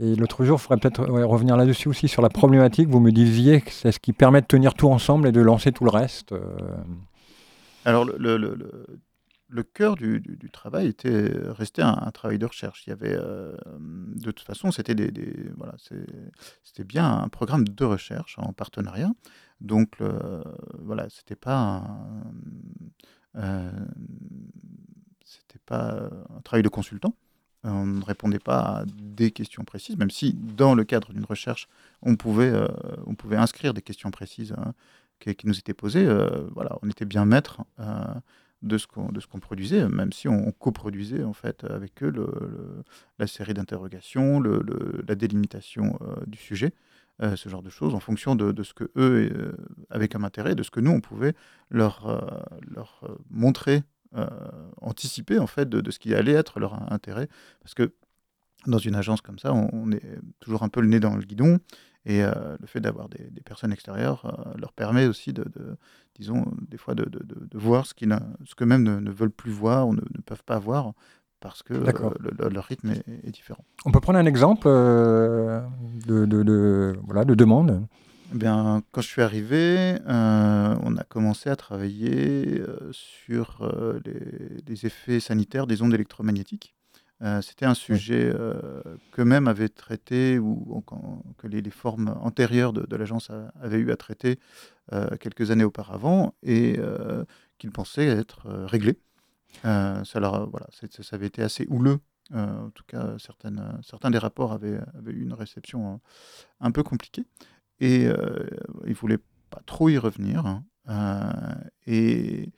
l'autre 0.00 0.44
jour, 0.44 0.58
il 0.58 0.62
faudrait 0.62 0.78
peut-être 0.78 1.04
revenir 1.04 1.56
là-dessus 1.56 1.88
aussi 1.88 2.08
sur 2.08 2.20
la 2.20 2.30
problématique. 2.30 2.88
Vous 2.88 3.00
me 3.00 3.12
disiez 3.12 3.60
que 3.60 3.70
c'est 3.70 3.92
ce 3.92 4.00
qui 4.00 4.12
permet 4.12 4.40
de 4.40 4.46
tenir 4.46 4.74
tout 4.74 4.88
ensemble 4.88 5.28
et 5.28 5.32
de 5.32 5.40
lancer 5.40 5.70
tout 5.70 5.84
le 5.84 5.90
reste. 5.90 6.34
Alors, 7.84 8.04
le, 8.04 8.36
le 9.50 9.62
cœur 9.62 9.96
du, 9.96 10.22
travail 10.52 10.86
était 10.86 11.30
resté 11.48 11.82
un, 11.82 12.10
travail 12.12 12.38
de 12.38 12.46
recherche. 12.46 12.86
Il 12.86 12.90
y 12.90 12.92
avait, 12.92 13.14
euh, 13.14 13.56
de 13.68 14.30
toute 14.30 14.46
façon, 14.46 14.70
c'était 14.70 14.94
des, 14.94 15.50
voilà, 15.56 15.74
c'était 16.62 16.84
bien 16.84 17.20
un 17.22 17.28
programme 17.28 17.64
de 17.66 17.84
recherche 17.84 18.36
en 18.38 18.52
partenariat. 18.52 19.10
Donc, 19.60 19.98
voilà, 20.78 21.08
c'était 21.10 21.36
pas 21.36 21.84
euh, 23.36 23.70
c'était 25.24 25.60
pas 25.64 26.10
un 26.36 26.40
travail 26.42 26.62
de 26.62 26.68
consultant. 26.68 27.14
On 27.62 27.84
ne 27.84 28.04
répondait 28.04 28.38
pas 28.38 28.60
à 28.60 28.84
des 28.86 29.30
questions 29.30 29.64
précises, 29.64 29.98
même 29.98 30.10
si 30.10 30.32
dans 30.32 30.74
le 30.74 30.84
cadre 30.84 31.12
d'une 31.12 31.26
recherche, 31.26 31.68
on 32.00 32.16
pouvait, 32.16 32.50
euh, 32.50 32.66
on 33.06 33.14
pouvait 33.14 33.36
inscrire 33.36 33.74
des 33.74 33.82
questions 33.82 34.10
précises 34.10 34.54
hein, 34.56 34.72
qui, 35.18 35.34
qui, 35.34 35.46
nous 35.46 35.58
étaient 35.58 35.74
posées. 35.74 36.08
voilà, 36.52 36.78
on 36.82 36.88
était 36.88 37.04
bien 37.04 37.26
maître 37.26 37.62
de 38.62 38.76
ce 38.76 38.86
qu'on 38.86 39.40
produisait, 39.40 39.88
même 39.88 40.12
si 40.12 40.28
on, 40.28 40.52
coproduisait 40.52 41.22
en 41.22 41.32
fait 41.32 41.64
avec 41.64 42.02
eux 42.02 42.12
la 43.18 43.26
série 43.26 43.54
d'interrogations, 43.54 44.42
la 44.42 45.14
délimitation 45.14 45.98
euh, 46.02 46.14
du 46.26 46.38
sujet, 46.38 46.74
euh, 47.22 47.36
ce 47.36 47.48
genre 47.48 47.62
de 47.62 47.70
choses, 47.70 47.94
en 47.94 48.00
fonction 48.00 48.34
de, 48.34 48.62
ce 48.62 48.74
que 48.74 48.84
eux 48.96 49.30
euh, 49.34 49.52
avaient 49.88 50.08
comme 50.08 50.24
intérêt, 50.24 50.54
de 50.54 50.62
ce 50.62 50.70
que 50.70 50.80
nous 50.80 50.90
on 50.90 51.00
pouvait 51.00 51.34
leur, 51.70 52.50
leur 52.74 53.02
montrer, 53.30 53.82
anticiper 54.80 55.38
en 55.38 55.46
fait 55.46 55.68
de, 55.68 55.90
ce 55.90 55.98
qui 55.98 56.14
allait 56.14 56.32
être 56.32 56.60
leur 56.60 56.92
intérêt, 56.92 57.28
parce 57.60 57.74
que 57.74 57.94
dans 58.66 58.78
une 58.78 58.94
agence 58.94 59.22
comme 59.22 59.38
ça, 59.38 59.54
on, 59.54 59.90
est 59.92 60.02
toujours 60.38 60.62
un 60.62 60.68
peu 60.68 60.82
le 60.82 60.88
nez 60.88 61.00
dans 61.00 61.16
le 61.16 61.22
guidon. 61.22 61.60
Et 62.06 62.22
le 62.22 62.66
fait 62.66 62.80
d'avoir 62.80 63.08
des, 63.08 63.28
personnes 63.44 63.72
extérieures 63.72 64.54
leur 64.56 64.72
permet 64.72 65.06
aussi 65.06 65.32
de, 65.32 65.44
disons, 66.14 66.46
des 66.68 66.78
fois 66.78 66.94
de, 66.94 67.06
voir 67.52 67.86
ce, 67.86 67.94
ce 68.44 68.54
que 68.54 68.64
même 68.64 68.82
ne, 68.82 69.10
veulent 69.10 69.30
plus 69.30 69.50
voir 69.50 69.86
ou 69.88 69.94
ne, 69.94 70.00
peuvent 70.24 70.44
pas 70.44 70.58
voir 70.58 70.92
parce 71.40 71.62
que 71.62 71.74
leur 71.74 72.64
rythme 72.64 72.92
est, 72.92 73.30
différent. 73.30 73.64
On 73.84 73.92
peut 73.92 74.00
prendre 74.00 74.18
un 74.18 74.26
exemple 74.26 74.66
de, 76.06 76.98
voilà, 77.04 77.24
de 77.24 77.34
demande? 77.34 77.86
Eh 78.32 78.36
Bien, 78.38 78.82
quand 78.92 79.00
je 79.02 79.08
suis 79.08 79.22
arrivé, 79.22 79.96
on 80.06 80.96
a 80.96 81.04
commencé 81.08 81.50
à 81.50 81.56
travailler 81.56 82.62
sur 82.92 83.70
les, 84.06 84.62
les, 84.66 84.86
effets 84.86 85.20
sanitaires 85.20 85.66
des 85.66 85.82
ondes 85.82 85.92
électromagnétiques. 85.92 86.74
Euh, 87.22 87.42
c'était 87.42 87.66
un 87.66 87.74
sujet 87.74 88.30
euh, 88.32 88.82
qu'eux-mêmes 89.12 89.46
avaient 89.46 89.68
traité 89.68 90.38
ou 90.38 90.82
que 91.36 91.46
les, 91.46 91.70
formes 91.70 92.16
antérieures 92.20 92.72
de, 92.72 92.96
l'agence 92.96 93.30
avaient 93.60 93.78
eu 93.78 93.90
à 93.92 93.96
traiter 93.96 94.38
euh, 94.92 95.16
quelques 95.18 95.50
années 95.50 95.64
auparavant 95.64 96.34
et 96.42 96.78
qu'ils 97.58 97.72
pensaient 97.72 98.06
être 98.06 98.48
réglés. 98.66 98.98
ça, 99.62 100.02
voilà, 100.50 100.66
ça 100.72 101.16
avait 101.16 101.26
été 101.26 101.42
assez 101.42 101.66
houleux. 101.68 102.00
en 102.32 102.70
tout 102.70 102.84
cas, 102.86 103.16
certaines, 103.18 103.78
certains 103.82 104.10
des 104.10 104.18
rapports 104.18 104.52
avaient, 104.52 104.80
avaient 104.98 105.12
eu 105.12 105.22
une 105.22 105.34
réception 105.34 106.00
un 106.60 106.70
peu 106.70 106.82
compliquée. 106.82 107.24
Et 107.80 108.04
ils 108.04 108.10
ne 108.88 108.94
voulaient 108.94 109.20
pas 109.50 109.60
trop 109.66 109.88
y 109.88 109.98
revenir. 109.98 110.46
Hein. 110.46 110.64
Euh, 110.90 111.54
et, 111.86 112.52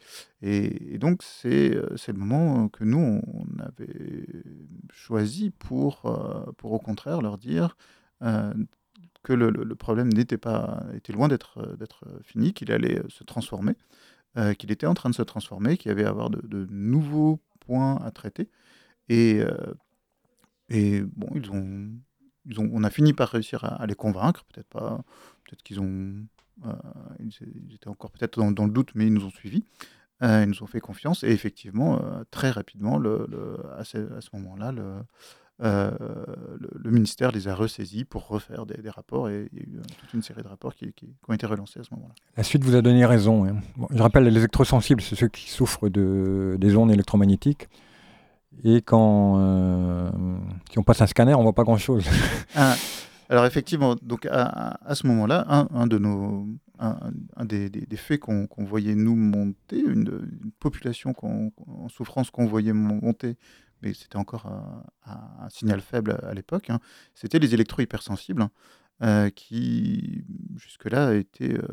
donc, 0.99 1.23
c'est 1.23 1.73
le 1.73 2.13
moment 2.15 2.69
que 2.69 2.85
nous, 2.85 3.21
on 3.27 3.59
avait 3.61 4.27
choisi 4.93 5.51
pour, 5.51 6.03
pour 6.57 6.73
au 6.73 6.79
contraire 6.79 7.21
leur 7.21 7.39
dire 7.39 7.77
que 8.21 9.33
le, 9.33 9.75
problème 9.75 10.13
n'était 10.13 10.39
pas 10.39 10.85
était 10.95 11.13
loin 11.13 11.29
d'être 11.29 11.59
fini, 12.23 12.53
qu'il 12.53 12.73
allait 12.73 13.03
se 13.09 13.25
transformer, 13.25 13.75
qu'il 14.59 14.71
était 14.73 14.87
en 14.87 14.95
train 14.95 15.11
de 15.11 15.15
se 15.15 15.23
transformer, 15.23 15.77
qu'il 15.77 15.91
y 15.91 15.93
avait 15.93 16.05
à 16.05 16.11
avoir 16.11 16.31
de, 16.31 16.67
nouveaux 16.71 17.41
points 17.61 17.97
à 17.97 18.11
traiter. 18.11 18.49
Et, 19.09 19.43
bon, 20.71 21.29
ils 21.35 21.51
ont, 21.51 21.91
on 22.59 22.85
a 22.85 22.91
fini 22.91 23.13
par 23.13 23.29
réussir 23.29 23.65
à, 23.65 23.75
à 23.83 23.87
les 23.87 23.95
convaincre, 23.95 24.45
peut-être 24.45 24.69
pas, 24.69 25.05
peut-être 25.45 25.63
qu'ils 25.63 25.81
ont 25.81 25.87
euh, 25.87 26.25
ils 27.21 27.75
étaient 27.75 27.89
encore 27.89 28.11
peut-être 28.11 28.39
dans, 28.39 28.65
le 28.65 28.73
doute, 28.73 28.91
mais 28.95 29.07
ils 29.07 29.13
nous 29.13 29.25
ont 29.25 29.31
suivis. 29.31 29.65
Euh, 30.23 30.43
ils 30.45 30.49
nous 30.49 30.63
ont 30.63 30.67
fait 30.67 30.81
confiance. 30.81 31.25
Et 31.25 31.31
effectivement, 31.31 31.97
euh, 31.97 32.23
très 32.31 32.51
rapidement, 32.51 32.99
le, 32.99 33.27
à 33.77 33.85
ce, 33.85 33.99
moment-là, 34.35 34.71
le, 34.71 35.03
le, 35.59 36.91
ministère 36.91 37.33
les 37.33 37.49
a 37.49 37.55
ressaisis 37.55 38.05
pour 38.05 38.29
refaire 38.29 38.65
des, 38.67 38.89
rapports 38.89 39.29
et 39.29 39.49
il 39.53 39.59
y 39.59 39.63
a 39.63 39.65
eu 39.65 39.81
toute 39.99 40.13
une 40.15 40.23
série 40.23 40.43
de 40.43 40.49
rapports 40.49 40.75
qui, 40.75 40.93
ont 41.29 41.33
été 41.33 41.47
relancés 41.47 41.81
à 41.81 41.83
ce 41.83 41.93
moment-là. 41.95 42.15
La 42.37 42.43
suite 42.45 42.63
vous 42.63 42.77
a 42.77 42.83
donné 42.83 43.05
raison. 43.05 43.47
Hein. 43.47 43.57
je 43.91 44.03
rappelle, 44.03 44.25
les 44.25 44.37
électrosensibles, 44.37 45.03
c'est 45.03 45.17
ceux 45.17 45.29
qui 45.29 45.51
souffrent 45.51 45.89
de, 45.89 46.57
des 46.61 46.77
ondes 46.77 46.93
électromagnétiques. 46.93 47.69
Et 48.65 48.83
quand 48.83 50.13
si 50.71 50.79
on 50.79 50.83
passe 50.85 51.01
un 51.01 51.07
scanner, 51.07 51.35
on 51.35 51.43
voit 51.43 51.55
pas 51.55 51.65
grand-chose. 51.65 52.05
Ah, 52.55 52.75
alors 53.33 53.47
effectivement, 53.47 53.97
donc 54.03 54.27
à, 54.27 54.95
ce 54.95 55.07
moment-là, 55.07 55.47
un, 55.49 55.87
de 55.87 55.97
nos, 55.97 56.47
un, 56.79 57.45
des, 57.47 57.97
faits 57.97 58.21
qu'on 58.21 58.47
voyait 58.59 58.95
nous 58.95 59.17
monter, 59.17 59.81
une, 59.81 60.21
population 60.61 61.15
en 61.23 61.89
souffrance 61.89 62.31
qu'on 62.31 62.45
voyait 62.45 62.75
monter, 62.75 63.39
mais 63.81 63.95
c'était 63.95 64.17
encore 64.17 64.47
un, 65.07 65.49
signal 65.49 65.81
faible 65.81 66.19
à, 66.23 66.35
l'époque, 66.35 66.69
hein, 66.69 66.79
c'était 67.15 67.39
les 67.39 67.55
électro-hypersensibles, 67.55 68.49
euh, 69.03 69.31
qui 69.31 70.27
jusque-là 70.57 71.15
étaient 71.15 71.57
euh, 71.57 71.67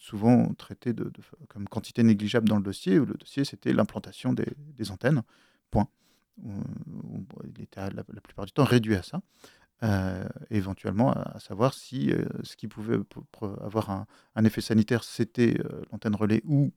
souvent 0.00 0.54
traités 0.54 0.92
de, 0.92 1.10
comme 1.48 1.66
quantité 1.68 2.04
négligeable 2.04 2.48
dans 2.48 2.56
le 2.56 2.62
dossier, 2.62 3.00
où 3.00 3.04
le 3.04 3.14
dossier 3.14 3.44
c'était 3.44 3.72
l'implantation 3.72 4.32
des, 4.32 4.90
antennes, 4.92 5.22
point. 5.72 5.88
Il 6.42 7.62
était 7.62 7.80
la, 7.90 8.04
plupart 8.04 8.46
du 8.46 8.52
temps 8.52 8.62
réduit 8.62 8.94
à 8.94 9.02
ça. 9.02 9.20
Euh, 9.82 10.28
éventuellement 10.50 11.10
à, 11.10 11.40
savoir 11.40 11.72
si 11.72 12.10
euh, 12.12 12.26
ce 12.42 12.54
qui 12.56 12.68
pouvait 12.68 12.98
avoir 13.62 14.06
un, 14.34 14.44
effet 14.44 14.60
sanitaire, 14.60 15.04
c'était 15.04 15.58
euh, 15.58 15.80
l'antenne 15.90 16.14
relais 16.14 16.42
ou 16.44 16.70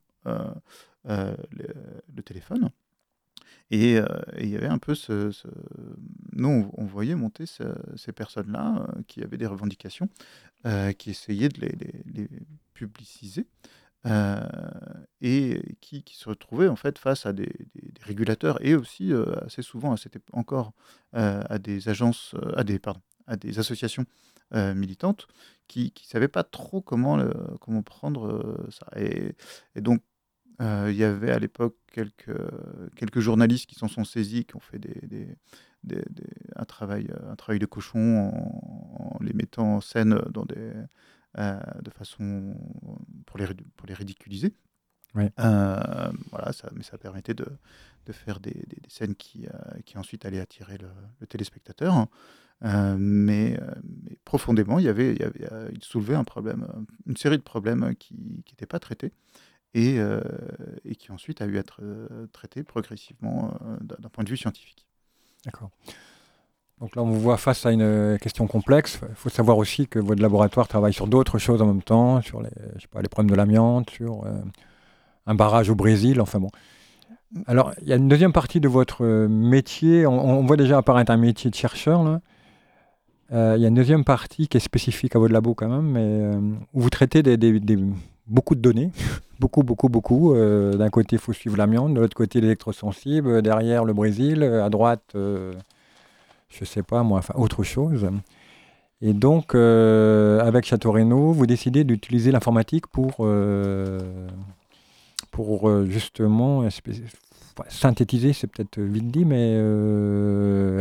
le, 1.04 2.22
téléphone. 2.24 2.70
Et 3.70 3.98
il 4.38 4.48
y 4.48 4.56
avait 4.56 4.68
un 4.68 4.78
peu 4.78 4.94
ce... 4.94 5.30
Nous, 6.32 6.70
on, 6.72 6.84
voyait 6.86 7.14
monter 7.14 7.44
ces 7.46 8.12
personnes-là 8.12 8.86
qui 9.06 9.22
avaient 9.22 9.36
des 9.36 9.46
revendications, 9.46 10.08
qui 10.96 11.10
essayaient 11.10 11.50
de 11.50 11.60
les, 11.60 12.28
publiciser. 12.72 13.46
Et 15.20 15.76
qui, 15.80 16.04
se 16.06 16.28
retrouvaient 16.28 16.68
en 16.68 16.76
fait 16.76 16.98
face 16.98 17.26
à 17.26 17.32
des, 17.32 17.50
régulateurs 18.02 18.64
et 18.64 18.74
aussi 18.74 19.12
assez 19.44 19.62
souvent, 19.62 19.96
c'était 19.96 20.20
encore 20.32 20.72
à 21.12 21.58
des 21.58 21.88
agences, 21.88 22.34
à 22.56 22.64
des, 22.64 22.78
pardon, 22.78 23.00
à 23.26 23.36
des 23.36 23.58
associations 23.58 24.04
militantes 24.52 25.26
qui 25.68 25.92
ne 25.96 26.06
savaient 26.06 26.28
pas 26.28 26.44
trop 26.44 26.80
comment, 26.82 27.18
comment 27.60 27.82
prendre 27.82 28.66
ça. 28.70 28.86
Et, 28.96 29.34
et 29.74 29.80
donc, 29.80 30.02
il 30.60 30.94
y 30.94 31.04
avait 31.04 31.30
à 31.32 31.38
l'époque 31.38 31.76
quelques, 31.90 32.36
quelques 32.96 33.20
journalistes 33.20 33.66
qui 33.66 33.74
s'en 33.74 33.88
sont 33.88 34.04
saisis, 34.04 34.44
qui 34.44 34.56
ont 34.56 34.60
fait 34.60 34.78
des, 34.78 35.36
des, 35.82 36.04
un, 36.56 36.64
travail, 36.64 37.08
un 37.30 37.36
travail 37.36 37.58
de 37.58 37.66
cochon 37.66 38.32
en, 38.32 39.18
les 39.20 39.32
mettant 39.32 39.76
en 39.76 39.80
scène 39.80 40.18
dans 40.30 40.44
des, 40.44 40.72
de 41.36 41.90
façon 41.90 42.54
pour 43.26 43.38
les, 43.38 43.46
pour 43.76 43.86
les 43.86 43.94
ridiculiser. 43.94 44.54
voilà, 45.14 46.52
ça, 46.52 46.70
mais 46.74 46.82
ça 46.82 46.98
permettait 46.98 47.34
de, 47.34 47.46
de 48.06 48.12
faire 48.12 48.40
des, 48.40 48.52
des, 48.52 48.88
scènes 48.88 49.14
qui, 49.14 49.46
qui 49.84 49.98
ensuite 49.98 50.24
allaient 50.24 50.40
attirer 50.40 50.78
le, 50.78 50.88
le 51.20 51.26
téléspectateur. 51.26 52.06
mais, 52.62 52.96
mais, 52.98 53.58
profondément, 54.24 54.78
il 54.78 54.84
y 54.84 54.88
avait, 54.88 55.12
il, 55.12 55.20
y 55.20 55.24
avait, 55.24 55.70
il 55.72 55.82
soulevait 55.82 56.16
un 56.16 56.24
problème, 56.24 56.66
une 57.06 57.16
série 57.16 57.38
de 57.38 57.42
problèmes 57.42 57.94
qui 57.96 58.14
n'étaient 58.14 58.66
pas 58.66 58.78
traités 58.78 59.12
et, 59.74 59.98
et, 60.84 60.96
qui 60.96 61.12
ensuite 61.12 61.42
a 61.42 61.46
eu 61.46 61.56
à 61.56 61.60
être 61.60 61.80
traités 62.32 62.62
progressivement 62.62 63.56
d'un 63.80 64.08
point 64.08 64.24
de 64.24 64.30
vue 64.30 64.36
scientifique. 64.36 64.86
D'accord. 65.44 65.70
Donc 66.84 66.96
là, 66.96 67.02
on 67.02 67.06
vous 67.06 67.18
voit 67.18 67.38
face 67.38 67.64
à 67.64 67.72
une 67.72 67.80
euh, 67.80 68.18
question 68.18 68.46
complexe. 68.46 69.00
Il 69.08 69.14
faut 69.14 69.30
savoir 69.30 69.56
aussi 69.56 69.88
que 69.88 69.98
votre 69.98 70.20
laboratoire 70.20 70.68
travaille 70.68 70.92
sur 70.92 71.06
d'autres 71.06 71.38
choses 71.38 71.62
en 71.62 71.66
même 71.66 71.80
temps, 71.80 72.20
sur 72.20 72.42
les, 72.42 72.50
je 72.76 72.82
sais 72.82 72.88
pas, 72.88 73.00
problèmes 73.04 73.30
de 73.30 73.34
l'amiante, 73.34 73.88
sur 73.88 74.26
euh, 74.26 74.32
un 75.26 75.34
barrage 75.34 75.70
au 75.70 75.74
Brésil, 75.74 76.20
enfin 76.20 76.40
bon. 76.40 76.50
Alors, 77.46 77.72
il 77.80 77.88
y 77.88 77.94
a 77.94 77.96
une 77.96 78.06
deuxième 78.06 78.34
partie 78.34 78.60
de 78.60 78.68
votre 78.68 79.02
euh, 79.02 79.28
métier. 79.28 80.06
On, 80.06 80.44
voit 80.44 80.58
déjà 80.58 80.76
apparaître 80.76 81.10
un 81.10 81.16
métier 81.16 81.48
de 81.48 81.54
chercheur, 81.54 82.04
là. 82.04 82.20
il 83.56 83.62
y 83.62 83.64
a 83.64 83.68
une 83.68 83.74
deuxième 83.74 84.04
partie 84.04 84.46
qui 84.46 84.58
est 84.58 84.60
spécifique 84.60 85.16
à 85.16 85.18
votre 85.18 85.32
labo 85.32 85.54
quand 85.54 85.70
même, 85.70 86.58
où 86.74 86.82
vous 86.82 86.90
traitez 86.90 87.22
beaucoup 88.26 88.54
de 88.54 88.60
données, 88.60 88.90
beaucoup, 89.40 89.62
beaucoup, 89.62 89.88
beaucoup. 89.88 90.34
D'un 90.34 90.90
côté, 90.90 91.16
il 91.16 91.18
faut 91.18 91.32
suivre 91.32 91.56
l'amiante, 91.56 91.94
de 91.94 92.00
l'autre 92.00 92.14
côté, 92.14 92.42
l'électrosensible, 92.42 93.40
derrière 93.40 93.86
le 93.86 93.94
Brésil, 93.94 94.42
à 94.42 94.68
droite, 94.68 95.16
je 96.58 96.64
sais 96.64 96.82
pas 96.82 97.02
moi, 97.02 97.18
enfin 97.18 97.34
autre 97.36 97.62
chose. 97.62 98.08
Et 99.00 99.12
donc, 99.12 99.54
euh, 99.54 100.40
avec 100.40 100.64
Château 100.64 100.92
Renaud, 100.92 101.32
vous 101.32 101.46
décidez 101.46 101.84
d'utiliser 101.84 102.32
l'informatique 102.32 102.86
pour, 102.86 103.16
euh, 103.20 104.00
pour 105.30 105.68
euh, 105.68 105.84
justement 105.86 106.66
synthétiser, 107.68 108.32
c'est 108.32 108.46
peut-être 108.46 108.80
vite 108.80 109.10
dit, 109.10 109.26
mais 109.26 109.58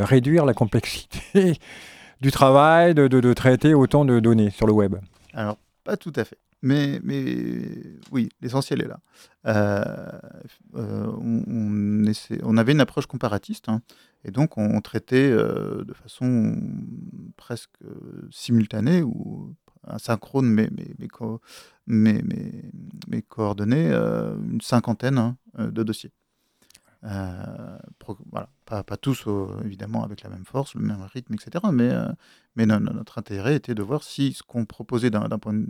réduire 0.05 0.45
la 0.45 0.53
complexité 0.53 1.59
du 2.21 2.31
travail 2.31 2.93
de, 2.95 3.09
de, 3.09 3.33
traiter 3.33 3.73
autant 3.73 4.05
de 4.05 4.21
données 4.21 4.51
sur 4.51 4.67
le 4.67 4.73
web. 4.73 4.95
Alors, 5.33 5.57
pas 5.83 5.97
tout 5.97 6.13
à 6.15 6.23
fait. 6.23 6.37
Mais, 6.61 7.01
mais 7.03 7.25
oui, 8.13 8.29
l'essentiel 8.41 8.81
est 8.83 8.87
là. 8.87 8.99
on, 10.73 12.13
on, 12.43 12.57
avait 12.57 12.71
une 12.71 12.79
approche 12.79 13.05
comparatiste. 13.05 13.67
Hein. 13.67 13.81
Et 14.25 14.31
donc, 14.31 14.57
on, 14.57 14.79
traitait 14.81 15.29
euh, 15.29 15.83
de 15.83 15.93
façon 15.93 16.55
presque 17.35 17.81
euh, 17.83 18.27
simultanée 18.31 19.01
ou 19.01 19.53
asynchrone 19.85 20.47
mes, 20.47 20.69
mes, 20.71 20.87
euh, 23.91 24.35
une 24.49 24.61
cinquantaine 24.61 25.17
hein, 25.17 25.37
de 25.57 25.83
dossiers. 25.83 26.11
voilà. 27.01 28.49
pas, 28.65 28.97
tous, 28.97 29.25
évidemment, 29.65 30.05
avec 30.05 30.23
la 30.23 30.29
même 30.29 30.45
force, 30.45 30.75
le 30.75 30.81
même 30.81 31.01
rythme, 31.01 31.33
etc. 31.33 31.65
Mais, 31.73 32.65
notre 32.65 33.17
intérêt 33.17 33.55
était 33.55 33.75
de 33.75 33.83
voir 33.83 34.03
si 34.03 34.31
ce 34.31 34.41
qu'on 34.41 34.65
proposait 34.65 35.09
d'un 35.09 35.27
point 35.37 35.53
de... 35.53 35.67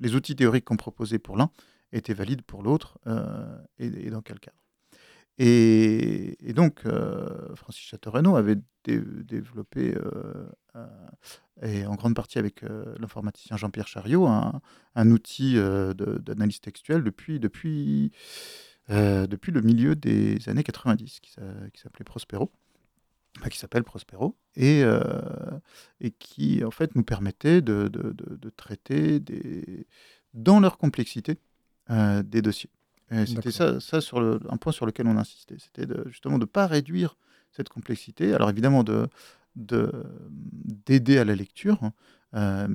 les 0.00 0.14
outils 0.14 0.36
théoriques 0.36 0.66
qu'on 0.66 0.76
proposait 0.76 1.18
pour 1.18 1.36
l'un 1.36 1.50
étaient 1.90 2.14
valides 2.14 2.42
pour 2.42 2.62
l'autre 2.62 2.98
et, 3.80 4.10
dans 4.10 4.22
quel 4.22 4.38
cadre. 4.38 4.56
Et, 5.38 6.52
donc, 6.54 6.80
euh, 6.86 7.54
Francis 7.56 7.82
Chateau-Renaud 7.82 8.36
avait 8.36 8.56
développé, 8.84 9.94
euh, 9.94 10.46
et 11.62 11.84
en 11.86 11.94
grande 11.94 12.14
partie 12.14 12.38
avec 12.38 12.62
euh, 12.62 12.94
l'informaticien 12.98 13.56
Jean-Pierre 13.56 13.88
Chariot, 13.88 14.26
un, 14.26 15.10
outil 15.10 15.56
d'analyse 15.56 16.60
textuelle 16.60 17.02
depuis, 17.02 17.38
le 18.88 19.60
milieu 19.60 19.94
des 19.94 20.48
années 20.48 20.64
90, 20.64 21.20
qui, 21.20 21.32
s'appelait 21.32 22.04
Prospero, 22.04 22.50
qui 23.50 23.58
s'appelle 23.58 23.84
Prospero, 23.84 24.36
et, 24.56 24.84
qui 26.18 26.64
en 26.64 26.70
fait 26.70 26.94
nous 26.94 27.04
permettait 27.04 27.60
de, 27.60 27.88
de 27.88 28.50
traiter 28.50 29.20
des, 29.20 29.86
dans 30.32 30.60
leur 30.60 30.78
complexité 30.78 31.36
des 31.90 32.40
dossiers. 32.40 32.70
C'était 33.10 33.52
ça, 33.52 33.78
ça 33.80 34.00
sur 34.00 34.20
le, 34.20 34.40
un 34.48 34.56
point 34.56 34.72
sur 34.72 34.86
lequel 34.86 35.06
on 35.06 35.16
insistait. 35.16 35.56
C'était 35.58 35.86
justement 36.06 36.38
de 36.38 36.44
ne 36.44 36.46
pas 36.46 36.66
réduire 36.66 37.16
cette 37.52 37.68
complexité. 37.68 38.34
Alors 38.34 38.50
évidemment, 38.50 38.82
d'aider 38.82 39.06
de, 39.54 39.92
d'aider 40.86 41.18
à 41.18 41.24
la 41.24 41.34
lecture. 41.34 41.78
Hein, 42.32 42.68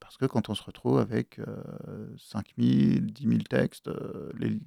parce 0.00 0.16
que 0.18 0.26
quand 0.26 0.48
on 0.48 0.54
se 0.54 0.62
retrouve 0.62 0.98
avec 0.98 1.40
euh, 1.40 2.06
5000, 2.18 3.06
10 3.06 3.22
000 3.26 3.38
textes, 3.48 3.90
les, 4.38 4.60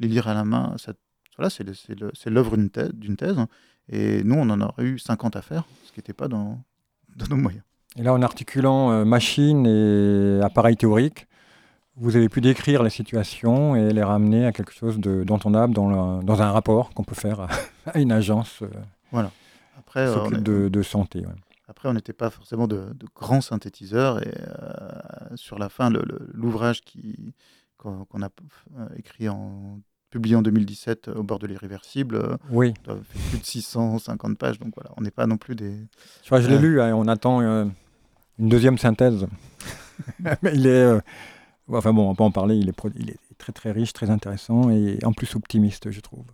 les, 0.00 0.08
lire 0.08 0.26
à 0.26 0.34
la 0.34 0.44
main, 0.44 0.74
ça, 0.76 0.92
voilà, 1.36 1.50
c'est 1.50 2.30
l'œuvre 2.30 2.56
d'une 2.56 2.70
thèse, 2.70 2.90
thèse 3.16 3.38
hein. 3.38 3.48
et 3.88 4.24
nous, 4.24 4.34
on 4.34 4.50
en 4.50 4.60
aurait 4.60 4.82
eu 4.82 4.98
50 4.98 5.36
à 5.36 5.42
faire, 5.42 5.68
ce 5.84 5.92
qui 5.92 6.00
n'était 6.00 6.14
pas 6.14 6.26
dans, 6.26 6.60
dans, 7.14 7.26
nos 7.28 7.36
moyens. 7.36 7.62
Et 7.96 8.02
là, 8.02 8.12
en 8.12 8.22
articulant 8.22 9.04
machine 9.04 9.66
et 9.66 10.40
appareil 10.42 10.76
théorique, 10.76 11.27
vous 12.00 12.16
avez 12.16 12.28
pu 12.28 12.40
décrire 12.40 12.82
les 12.82 12.90
situations 12.90 13.76
et 13.76 13.92
les 13.92 14.02
ramener 14.02 14.46
à 14.46 14.52
quelque 14.52 14.72
chose 14.72 14.98
d'entendable 14.98 15.74
dans, 15.74 16.22
dans, 16.22 16.42
un 16.42 16.50
rapport 16.50 16.90
qu'on 16.90 17.04
peut 17.04 17.14
faire 17.14 17.40
à, 17.40 17.48
une 17.98 18.12
agence 18.12 18.62
euh, 18.62 18.68
voilà. 19.10 19.30
Après, 19.78 20.06
euh, 20.06 20.30
de, 20.30 20.68
de, 20.68 20.82
santé. 20.82 21.22
Après, 21.66 21.88
on 21.88 21.94
n'était 21.94 22.12
pas 22.12 22.30
forcément 22.30 22.66
de, 22.66 22.88
grands 23.14 23.40
synthétiseurs. 23.40 24.22
Et 24.22 24.34
euh, 24.36 25.36
sur 25.36 25.58
la 25.58 25.68
fin, 25.68 25.90
l'ouvrage 26.34 26.82
qu'on 27.78 28.22
a 28.22 28.28
écrit 28.96 29.28
en 29.28 29.80
publié 30.10 30.36
en 30.36 30.42
2017 30.42 31.08
au 31.08 31.22
bord 31.22 31.38
de 31.38 31.46
l'irréversible, 31.46 32.38
oui. 32.50 32.72
fait 32.86 33.28
plus 33.28 33.38
de 33.38 33.44
650 33.44 34.38
pages. 34.38 34.58
Donc 34.58 34.72
voilà, 34.74 34.90
on 34.96 35.02
n'est 35.02 35.10
pas 35.10 35.26
non 35.26 35.36
plus 35.36 35.54
des. 35.54 35.74
je 36.24 36.48
l'ai 36.48 36.58
lu, 36.58 36.80
hein, 36.80 36.94
on 36.94 37.08
attend 37.08 37.40
une 37.40 37.72
deuxième 38.38 38.78
synthèse. 38.78 39.26
Mais 40.42 40.52
il 40.54 40.66
est 40.66 40.98
Enfin 41.70 41.92
bon, 41.92 42.08
on 42.08 42.14
peut 42.14 42.24
en 42.24 42.30
parler, 42.30 42.56
il 42.56 42.68
est, 42.68 43.16
très 43.36 43.52
très 43.52 43.72
riche, 43.72 43.92
très 43.92 44.10
intéressant 44.10 44.70
et 44.70 44.98
en 45.04 45.12
plus 45.12 45.36
optimiste, 45.36 45.90
je 45.90 46.00
trouve. 46.00 46.24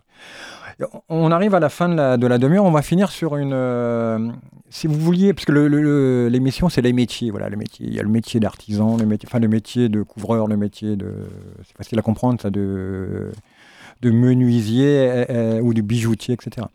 On 1.09 1.31
arrive 1.31 1.55
à 1.55 1.59
la 1.59 1.69
fin 1.69 1.89
de 1.89 1.95
la, 1.95 2.17
de 2.17 2.25
la 2.27 2.37
demi-heure, 2.37 2.65
on 2.65 2.71
va 2.71 2.81
finir 2.81 3.11
sur 3.11 3.35
une... 3.35 3.53
Euh, 3.53 4.31
si 4.69 4.87
vous 4.87 4.99
vouliez, 4.99 5.33
parce 5.33 5.45
que 5.45 6.27
l'émission 6.27 6.69
c'est 6.69 6.81
les 6.81 6.93
métiers, 6.93 7.31
voilà, 7.31 7.49
le 7.49 7.57
métier. 7.57 7.85
Il 7.87 7.93
y 7.93 7.99
a 7.99 8.03
le 8.03 8.09
métier 8.09 8.39
d'artisan, 8.39 8.97
le 8.97 9.05
métier, 9.05 9.27
enfin 9.29 9.39
le 9.39 9.47
métier 9.47 9.89
de 9.89 10.01
couvreur, 10.01 10.47
le 10.47 10.57
métier 10.57 10.95
de... 10.95 11.11
C'est 11.67 11.77
facile 11.77 11.99
à 11.99 12.01
comprendre 12.01 12.41
ça, 12.41 12.49
de, 12.49 13.31
de 14.01 14.11
menuisier 14.11 15.25
euh, 15.29 15.61
ou 15.61 15.73
de 15.73 15.81
bijoutier, 15.81 16.33
etc 16.33 16.67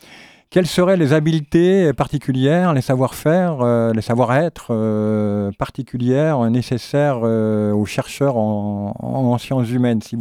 quelles 0.51 0.67
seraient 0.67 0.97
les 0.97 1.13
habiletés 1.13 1.93
particulières, 1.93 2.75
les 2.75 2.81
savoir-faire, 2.81 3.61
euh, 3.61 3.93
les 3.93 4.03
savoir-être 4.03 4.69
euh, 4.71 5.53
particulières 5.53 6.51
nécessaires 6.51 7.21
euh, 7.23 7.73
aux 7.73 7.87
chercheurs 7.87 8.37
en, 8.37 9.39
sciences 9.39 9.71
humaines 9.71 10.03
Si 10.03 10.17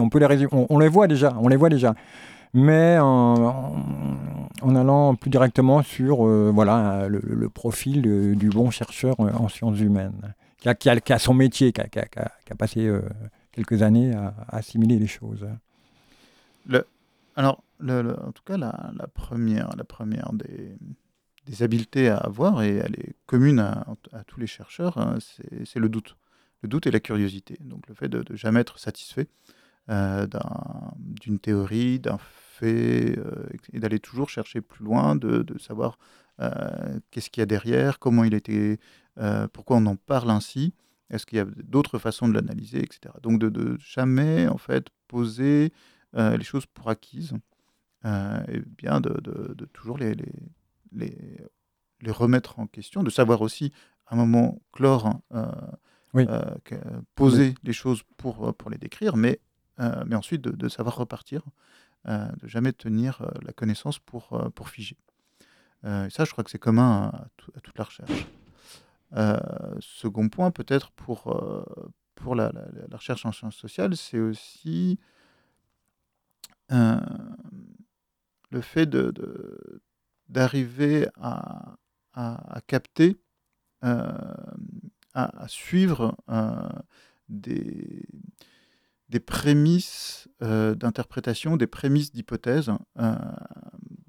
on 0.00 0.08
peut 0.08 0.18
les 0.18 0.26
résumer, 0.26 0.50
on, 0.70 0.78
les 0.78 0.88
voit 0.88 1.06
déjà, 1.06 1.36
on 1.40 1.48
les 1.48 1.56
voit 1.56 1.68
déjà, 1.68 1.94
mais 2.54 2.96
en, 2.98 3.74
allant 4.74 5.14
plus 5.14 5.30
directement 5.30 5.82
sur 5.82 6.24
voilà 6.24 7.06
le, 7.08 7.48
profil 7.50 8.02
du 8.02 8.48
bon 8.48 8.70
chercheur 8.70 9.14
en 9.20 9.48
sciences 9.48 9.78
humaines, 9.78 10.34
qui 10.58 10.88
a, 10.88 11.18
son 11.18 11.34
métier, 11.34 11.72
qui 11.72 11.80
a, 11.80 12.56
passé 12.56 12.90
quelques 13.52 13.82
années 13.82 14.14
à, 14.14 14.34
assimiler 14.48 14.98
les 14.98 15.06
choses. 15.06 15.46
Alors 17.36 17.60
en 17.80 18.32
tout 18.32 18.42
cas, 18.44 18.56
la, 18.56 19.06
première, 19.12 19.74
la 19.76 19.84
première 19.84 20.32
des, 20.32 20.76
habiletés 21.62 22.08
à 22.08 22.18
avoir, 22.18 22.62
et 22.62 22.76
elle 22.76 22.94
est 22.94 23.16
commune 23.26 23.60
à, 23.60 23.84
tous 24.26 24.40
les 24.40 24.46
chercheurs, 24.46 24.98
hein, 24.98 25.18
c'est 25.64 25.78
le 25.78 25.88
doute. 25.88 26.16
Le 26.62 26.68
doute 26.68 26.86
et 26.86 26.90
la 26.90 27.00
curiosité. 27.00 27.58
Donc 27.60 27.86
le 27.88 27.94
fait 27.94 28.08
de, 28.08 28.24
ne 28.28 28.36
jamais 28.36 28.60
être 28.60 28.78
satisfait 28.78 29.28
euh, 29.88 30.26
d'une 30.98 31.38
théorie, 31.38 32.00
d'un 32.00 32.18
fait, 32.18 33.16
euh, 33.18 33.46
et 33.72 33.78
d'aller 33.78 34.00
toujours 34.00 34.28
chercher 34.28 34.60
plus 34.60 34.84
loin, 34.84 35.14
de, 35.14 35.44
savoir 35.60 35.98
euh, 36.40 36.98
qu'est-ce 37.10 37.30
qu'il 37.30 37.40
y 37.40 37.44
a 37.44 37.46
derrière, 37.46 38.00
comment 38.00 38.24
il 38.24 38.34
était, 38.34 38.78
pourquoi 39.52 39.76
on 39.76 39.86
en 39.86 39.96
parle 39.96 40.30
ainsi, 40.30 40.74
Est-ce 41.10 41.24
qu'il 41.24 41.38
y 41.38 41.40
a 41.40 41.46
d'autres 41.62 41.98
façons 41.98 42.28
de 42.28 42.34
l'analyser, 42.34 42.78
etc. 42.78 43.14
Donc 43.22 43.38
de, 43.38 43.48
de, 43.48 43.76
jamais 43.78 44.48
en 44.48 44.58
fait 44.58 44.88
poser 45.06 45.72
les 46.14 46.44
choses 46.44 46.66
pour 46.66 46.90
acquises 46.90 47.34
et 48.04 48.60
bien 48.78 49.00
de, 49.00 49.20
de 49.20 49.64
toujours 49.66 49.98
les, 49.98 50.14
les, 50.14 50.32
les, 50.92 51.40
les, 52.00 52.10
remettre 52.10 52.58
en 52.60 52.66
question, 52.66 53.02
de 53.02 53.10
savoir 53.10 53.40
aussi 53.40 53.72
à 54.06 54.14
un 54.14 54.18
moment 54.18 54.60
clore, 54.72 55.20
hein, 55.32 55.50
poser 57.14 57.54
les 57.64 57.72
choses 57.72 58.02
pour, 58.16 58.54
pour 58.54 58.70
les 58.70 58.78
décrire, 58.78 59.16
mais, 59.16 59.40
mais 60.06 60.14
ensuite 60.14 60.42
de, 60.42 60.68
savoir 60.68 60.96
repartir, 60.96 61.42
de 62.06 62.46
jamais 62.46 62.72
tenir 62.72 63.28
la 63.42 63.52
connaissance 63.52 63.98
pour, 63.98 64.52
pour 64.54 64.68
figer. 64.68 64.96
Euh, 65.84 66.08
ça, 66.10 66.24
je 66.24 66.32
crois 66.32 66.42
que 66.44 66.50
c'est 66.50 66.58
commun 66.58 67.10
à, 67.12 67.26
toute 67.60 67.78
la 67.78 67.84
recherche. 67.84 68.26
Euh, 69.14 69.38
second 69.80 70.28
point, 70.28 70.50
peut-être 70.50 70.90
pour, 70.92 71.28
euh, 71.28 71.64
pour 72.14 72.34
la, 72.34 72.52
recherche 72.92 73.24
en 73.24 73.32
sciences 73.32 73.56
sociales, 73.56 73.96
c'est 73.96 74.18
aussi 74.18 74.98
le 78.56 78.62
fait 78.62 78.88
d'arriver 80.28 81.00
de, 81.00 81.10
à, 81.20 81.76
à, 82.14 82.60
capter, 82.66 83.16
à, 83.82 85.48
suivre 85.48 86.16
des, 87.28 88.02
des 89.08 89.20
prémices 89.20 90.28
d'interprétation, 90.40 91.56
des 91.56 91.66
prémices 91.66 92.12
d'hypothèse 92.12 92.70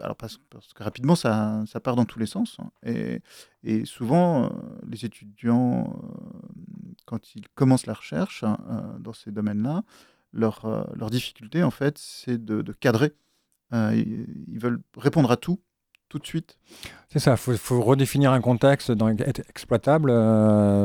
alors 0.02 0.16
parce, 0.16 0.38
que 0.38 0.84
rapidement, 0.84 1.16
ça, 1.16 1.64
ça, 1.68 1.80
part 1.80 1.96
dans 1.96 2.06
tous 2.06 2.20
les 2.20 2.26
sens. 2.26 2.58
Hein. 2.60 2.72
Et, 2.84 3.22
et, 3.64 3.86
souvent, 3.86 4.46
euh, 4.46 4.50
les 4.88 5.06
étudiants, 5.06 6.02
euh, 6.04 6.94
quand 7.06 7.36
ils 7.36 7.48
commencent 7.50 7.86
la 7.86 7.94
recherche 7.94 8.44
hein, 8.44 8.58
euh, 8.70 9.00
dans 9.00 9.14
ces 9.14 9.32
domaines-là, 9.32 9.84
leur, 10.34 10.88
leur, 10.96 11.10
difficulté, 11.10 11.64
en 11.64 11.72
fait, 11.72 11.98
c'est 11.98 12.44
de, 12.44 12.62
cadrer. 12.74 13.14
Ils, 13.72 14.60
veulent 14.60 14.80
répondre 14.96 15.30
à 15.32 15.38
tout, 15.38 15.62
tout 16.10 16.20
de 16.20 16.26
suite. 16.26 16.58
C'est 17.10 17.20
ça, 17.20 17.36
il 17.48 17.58
faut, 17.58 17.82
redéfinir 17.82 18.32
un 18.32 18.42
contexte 18.42 18.92
dans, 18.92 19.10
être 19.10 19.42
exploitable. 19.50 20.12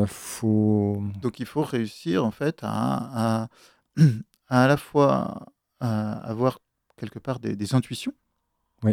faut... 0.07 1.03
Donc 1.21 1.41
il 1.41 1.47
faut 1.47 1.63
réussir, 1.63 2.25
en 2.25 2.31
fait, 2.33 2.61
à, 2.63 3.43
à, 3.43 3.49
à, 4.49 4.67
la 4.67 4.77
fois 4.77 5.47
avoir 5.81 6.59
quelque 6.97 7.19
part 7.19 7.41
des, 7.41 7.57
des 7.57 7.75
intuitions 7.75 8.13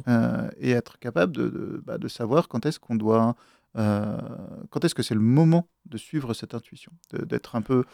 euh, 0.07 0.49
et 0.57 0.71
être 0.71 0.99
capable 0.99 1.35
de, 1.35 1.81
bah, 1.85 1.97
de, 1.97 2.07
savoir 2.07 2.47
quand 2.47 2.65
est-ce 2.65 2.79
qu'on 2.79 2.95
doit, 2.95 3.35
euh, 3.75 4.17
quand 4.69 4.85
est-ce 4.85 4.93
que 4.93 5.01
c'est 5.01 5.15
le 5.15 5.21
moment 5.21 5.67
de 5.85 5.97
suivre 5.97 6.33
cette 6.33 6.53
intuition, 6.53 6.91
d'être 7.11 7.55
un 7.55 7.61
peu 7.61 7.85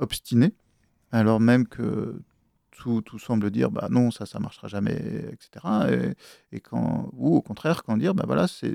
obstiné, 0.00 0.54
alors 1.10 1.40
même 1.40 1.66
que 1.66 2.22
tout, 2.72 3.02
tout, 3.02 3.18
semble 3.18 3.50
dire 3.50 3.70
bah 3.70 3.88
non, 3.90 4.10
ça, 4.10 4.26
ça 4.26 4.38
marchera 4.38 4.68
jamais, 4.68 4.96
etc. 5.32 6.14
Et, 6.52 6.60
quand, 6.60 7.10
ou 7.12 7.36
au 7.36 7.42
contraire, 7.42 7.84
quand 7.84 7.96
dire 7.96 8.14
bah 8.14 8.24
voilà, 8.26 8.48
c'est, 8.48 8.74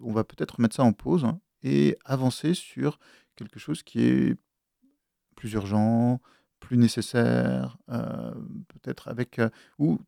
on 0.00 0.12
va 0.12 0.24
peut-être 0.24 0.60
mettre 0.60 0.76
ça 0.76 0.84
en 0.84 0.92
pause 0.92 1.24
hein, 1.24 1.40
et 1.62 1.96
avancer 2.04 2.54
sur 2.54 2.98
quelque 3.36 3.58
chose 3.58 3.82
qui 3.82 4.02
est 4.02 4.36
plus 5.36 5.52
urgent, 5.52 6.20
plus 6.60 6.76
nécessaire, 6.76 7.78
euh, 7.90 8.32
peut-être 8.68 9.08
avec 9.08 9.40
ou 9.78 10.00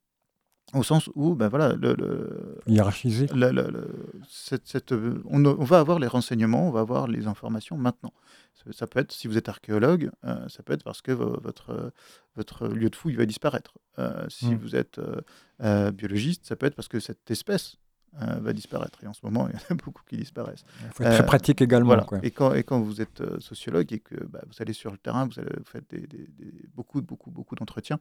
au 0.75 0.83
sens 0.83 1.11
où, 1.15 1.35
ben 1.35 1.49
voilà, 1.49 1.75
le, 1.75 2.61
cette, 4.29 4.69
cette, 4.69 4.93
on, 4.93 5.45
on, 5.45 5.65
va 5.65 5.81
avoir 5.81 5.99
les 5.99 6.07
renseignements, 6.07 6.69
on 6.69 6.71
va 6.71 6.81
avoir 6.81 7.09
les 7.09 7.27
informations 7.27 7.77
maintenant. 7.77 8.13
Ça 8.73 8.87
peut 8.87 9.01
être, 9.01 9.13
si 9.13 9.27
vous 9.27 9.39
êtes 9.39 9.49
archéologue, 9.49 10.11
euh, 10.25 10.49
ça 10.49 10.63
peut 10.63 10.73
être 10.73 10.85
parce 10.85 11.01
que 11.03 11.13
votre, 11.13 11.93
votre 12.37 12.69
lieu 12.69 12.91
de 12.91 12.97
fouille 12.97 13.15
va 13.15 13.27
disparaître. 13.27 13.79
Euh, 13.99 14.27
si 14.29 14.47
hmm. 14.47 14.59
vous 14.59 14.77
êtes 14.77 15.01
euh, 15.63 15.91
biologiste, 15.93 16.47
ça 16.47 16.57
peut 16.57 16.67
être 16.67 16.75
parce 16.75 16.89
que 16.89 17.01
cette 17.01 17.31
espèce 17.31 17.77
va 18.13 18.53
disparaître. 18.53 19.03
Et 19.05 19.07
en 19.07 19.13
ce 19.13 19.21
moment, 19.25 19.49
il 19.53 19.55
y 19.55 19.57
en 19.57 19.61
a 19.71 19.75
beaucoup 19.75 20.03
qui 20.07 20.17
disparaissent. 20.17 20.65
Il 20.85 20.93
faut 20.93 21.05
être 21.05 21.15
très 21.15 21.27
pratique 21.27 21.63
également. 21.63 21.97
Et, 22.23 22.33
quand, 22.33 22.53
et 22.55 22.65
quand 22.65 22.81
vous 22.81 23.01
êtes 23.01 23.23
sociologue 23.41 23.93
et 23.93 24.01
que 24.01 24.17
bah, 24.25 24.41
vous 24.47 24.55
allez 24.59 24.73
sur 24.73 24.91
le 24.91 24.99
terrain, 24.99 25.27
vous, 25.27 25.39
allez, 25.39 25.53
vous 25.57 25.65
faites 25.65 25.89
des, 25.91 26.07
des, 26.09 26.29
beaucoup, 26.75 27.01
beaucoup, 27.03 27.31
beaucoup 27.31 27.55
d'entretiens, 27.55 28.01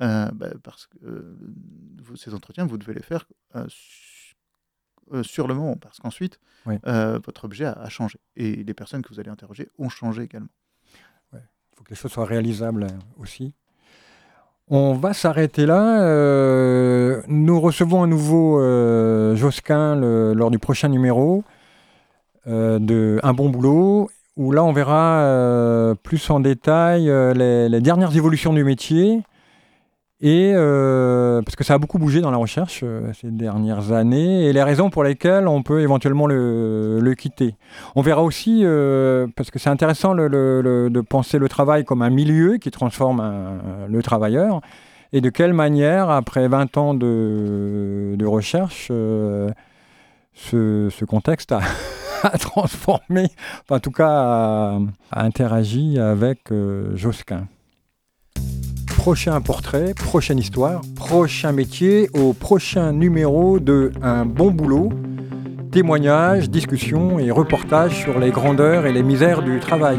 euh, 0.00 0.28
bah, 0.32 0.48
parce 0.62 0.86
que 0.86 0.96
euh, 1.06 1.36
ces 2.16 2.34
entretiens, 2.34 2.66
vous 2.66 2.78
devez 2.78 2.94
les 2.94 3.02
faire 3.02 3.26
euh, 3.54 5.22
sur 5.22 5.46
le 5.46 5.54
moment, 5.54 5.76
parce 5.76 5.98
qu'ensuite, 5.98 6.40
votre 6.64 7.44
objet 7.44 7.66
a, 7.66 7.88
changé. 7.88 8.18
Et 8.36 8.64
les 8.64 8.74
personnes 8.74 9.02
que 9.02 9.12
vous 9.12 9.20
allez 9.20 9.30
interroger 9.30 9.68
ont 9.78 9.88
changé 9.88 10.22
également. 10.22 10.48
Il 11.34 11.76
faut 11.76 11.84
que 11.84 11.90
les 11.90 11.96
choses 11.96 12.12
soient 12.12 12.24
réalisables 12.24 12.86
aussi. 13.18 13.54
On 14.68 14.94
va 14.94 15.12
s'arrêter 15.12 15.66
là. 15.66 17.22
nous 17.26 17.60
recevons 17.60 18.04
à 18.04 18.06
nouveau 18.06 18.58
Josquin 19.34 19.96
lors 19.96 20.50
du 20.50 20.58
prochain 20.58 20.88
numéro 20.88 21.44
de 22.46 23.20
Un 23.22 23.34
bon 23.34 23.50
boulot, 23.50 24.10
où 24.36 24.52
là 24.52 24.64
on 24.64 24.72
verra 24.72 25.94
plus 26.02 26.30
en 26.30 26.40
détail 26.40 27.04
les, 27.34 27.68
les, 27.68 27.80
dernières 27.80 28.16
évolutions 28.16 28.54
du 28.54 28.64
métier 28.64 29.22
et 30.22 30.52
euh, 30.54 31.42
parce 31.42 31.56
que 31.56 31.64
ça 31.64 31.74
a 31.74 31.78
beaucoup 31.78 31.98
bougé 31.98 32.20
dans 32.20 32.30
la 32.30 32.36
recherche 32.36 32.82
euh, 32.84 33.12
ces 33.20 33.32
dernières 33.32 33.90
années, 33.90 34.44
et 34.44 34.52
les 34.52 34.62
raisons 34.62 34.88
pour 34.88 35.02
lesquelles 35.02 35.48
on 35.48 35.64
peut 35.64 35.80
éventuellement 35.80 36.28
le, 36.28 37.14
quitter. 37.18 37.56
On 37.96 38.02
verra 38.02 38.22
aussi, 38.22 38.60
euh, 38.62 39.26
parce 39.34 39.50
que 39.50 39.58
c'est 39.58 39.68
intéressant 39.68 40.14
de 40.14 41.00
penser 41.00 41.38
le 41.38 41.48
travail 41.48 41.84
comme 41.84 42.02
un 42.02 42.10
milieu 42.10 42.58
qui 42.58 42.70
transforme 42.70 43.20
le 43.88 44.02
travailleur, 44.02 44.60
et 45.12 45.20
de 45.20 45.28
quelle 45.28 45.54
manière, 45.54 46.08
après 46.08 46.46
20 46.46 46.76
ans 46.76 46.94
de, 46.94 48.24
recherche, 48.24 48.86
ce, 48.88 49.54
contexte 51.04 51.50
a, 51.50 51.62
transformé, 52.38 53.26
en 53.68 53.80
tout 53.80 53.90
cas 53.90 54.08
a, 54.08 54.78
a 55.10 55.24
interagi 55.24 55.98
avec 55.98 56.52
Josquin 56.94 57.48
prochain 59.02 59.40
portrait, 59.40 59.94
prochaine 59.94 60.38
histoire, 60.38 60.80
prochain 60.94 61.50
métier, 61.50 62.08
au 62.14 62.32
prochain 62.32 62.92
numéro 62.92 63.58
de 63.58 63.90
Un 64.00 64.24
bon 64.24 64.52
boulot. 64.52 64.90
Témoignages, 65.72 66.48
discussions 66.48 67.18
et 67.18 67.32
reportages 67.32 67.98
sur 68.00 68.20
les 68.20 68.30
grandeurs 68.30 68.86
et 68.86 68.92
les 68.92 69.02
misères 69.02 69.42
du 69.42 69.58
travail. 69.58 69.98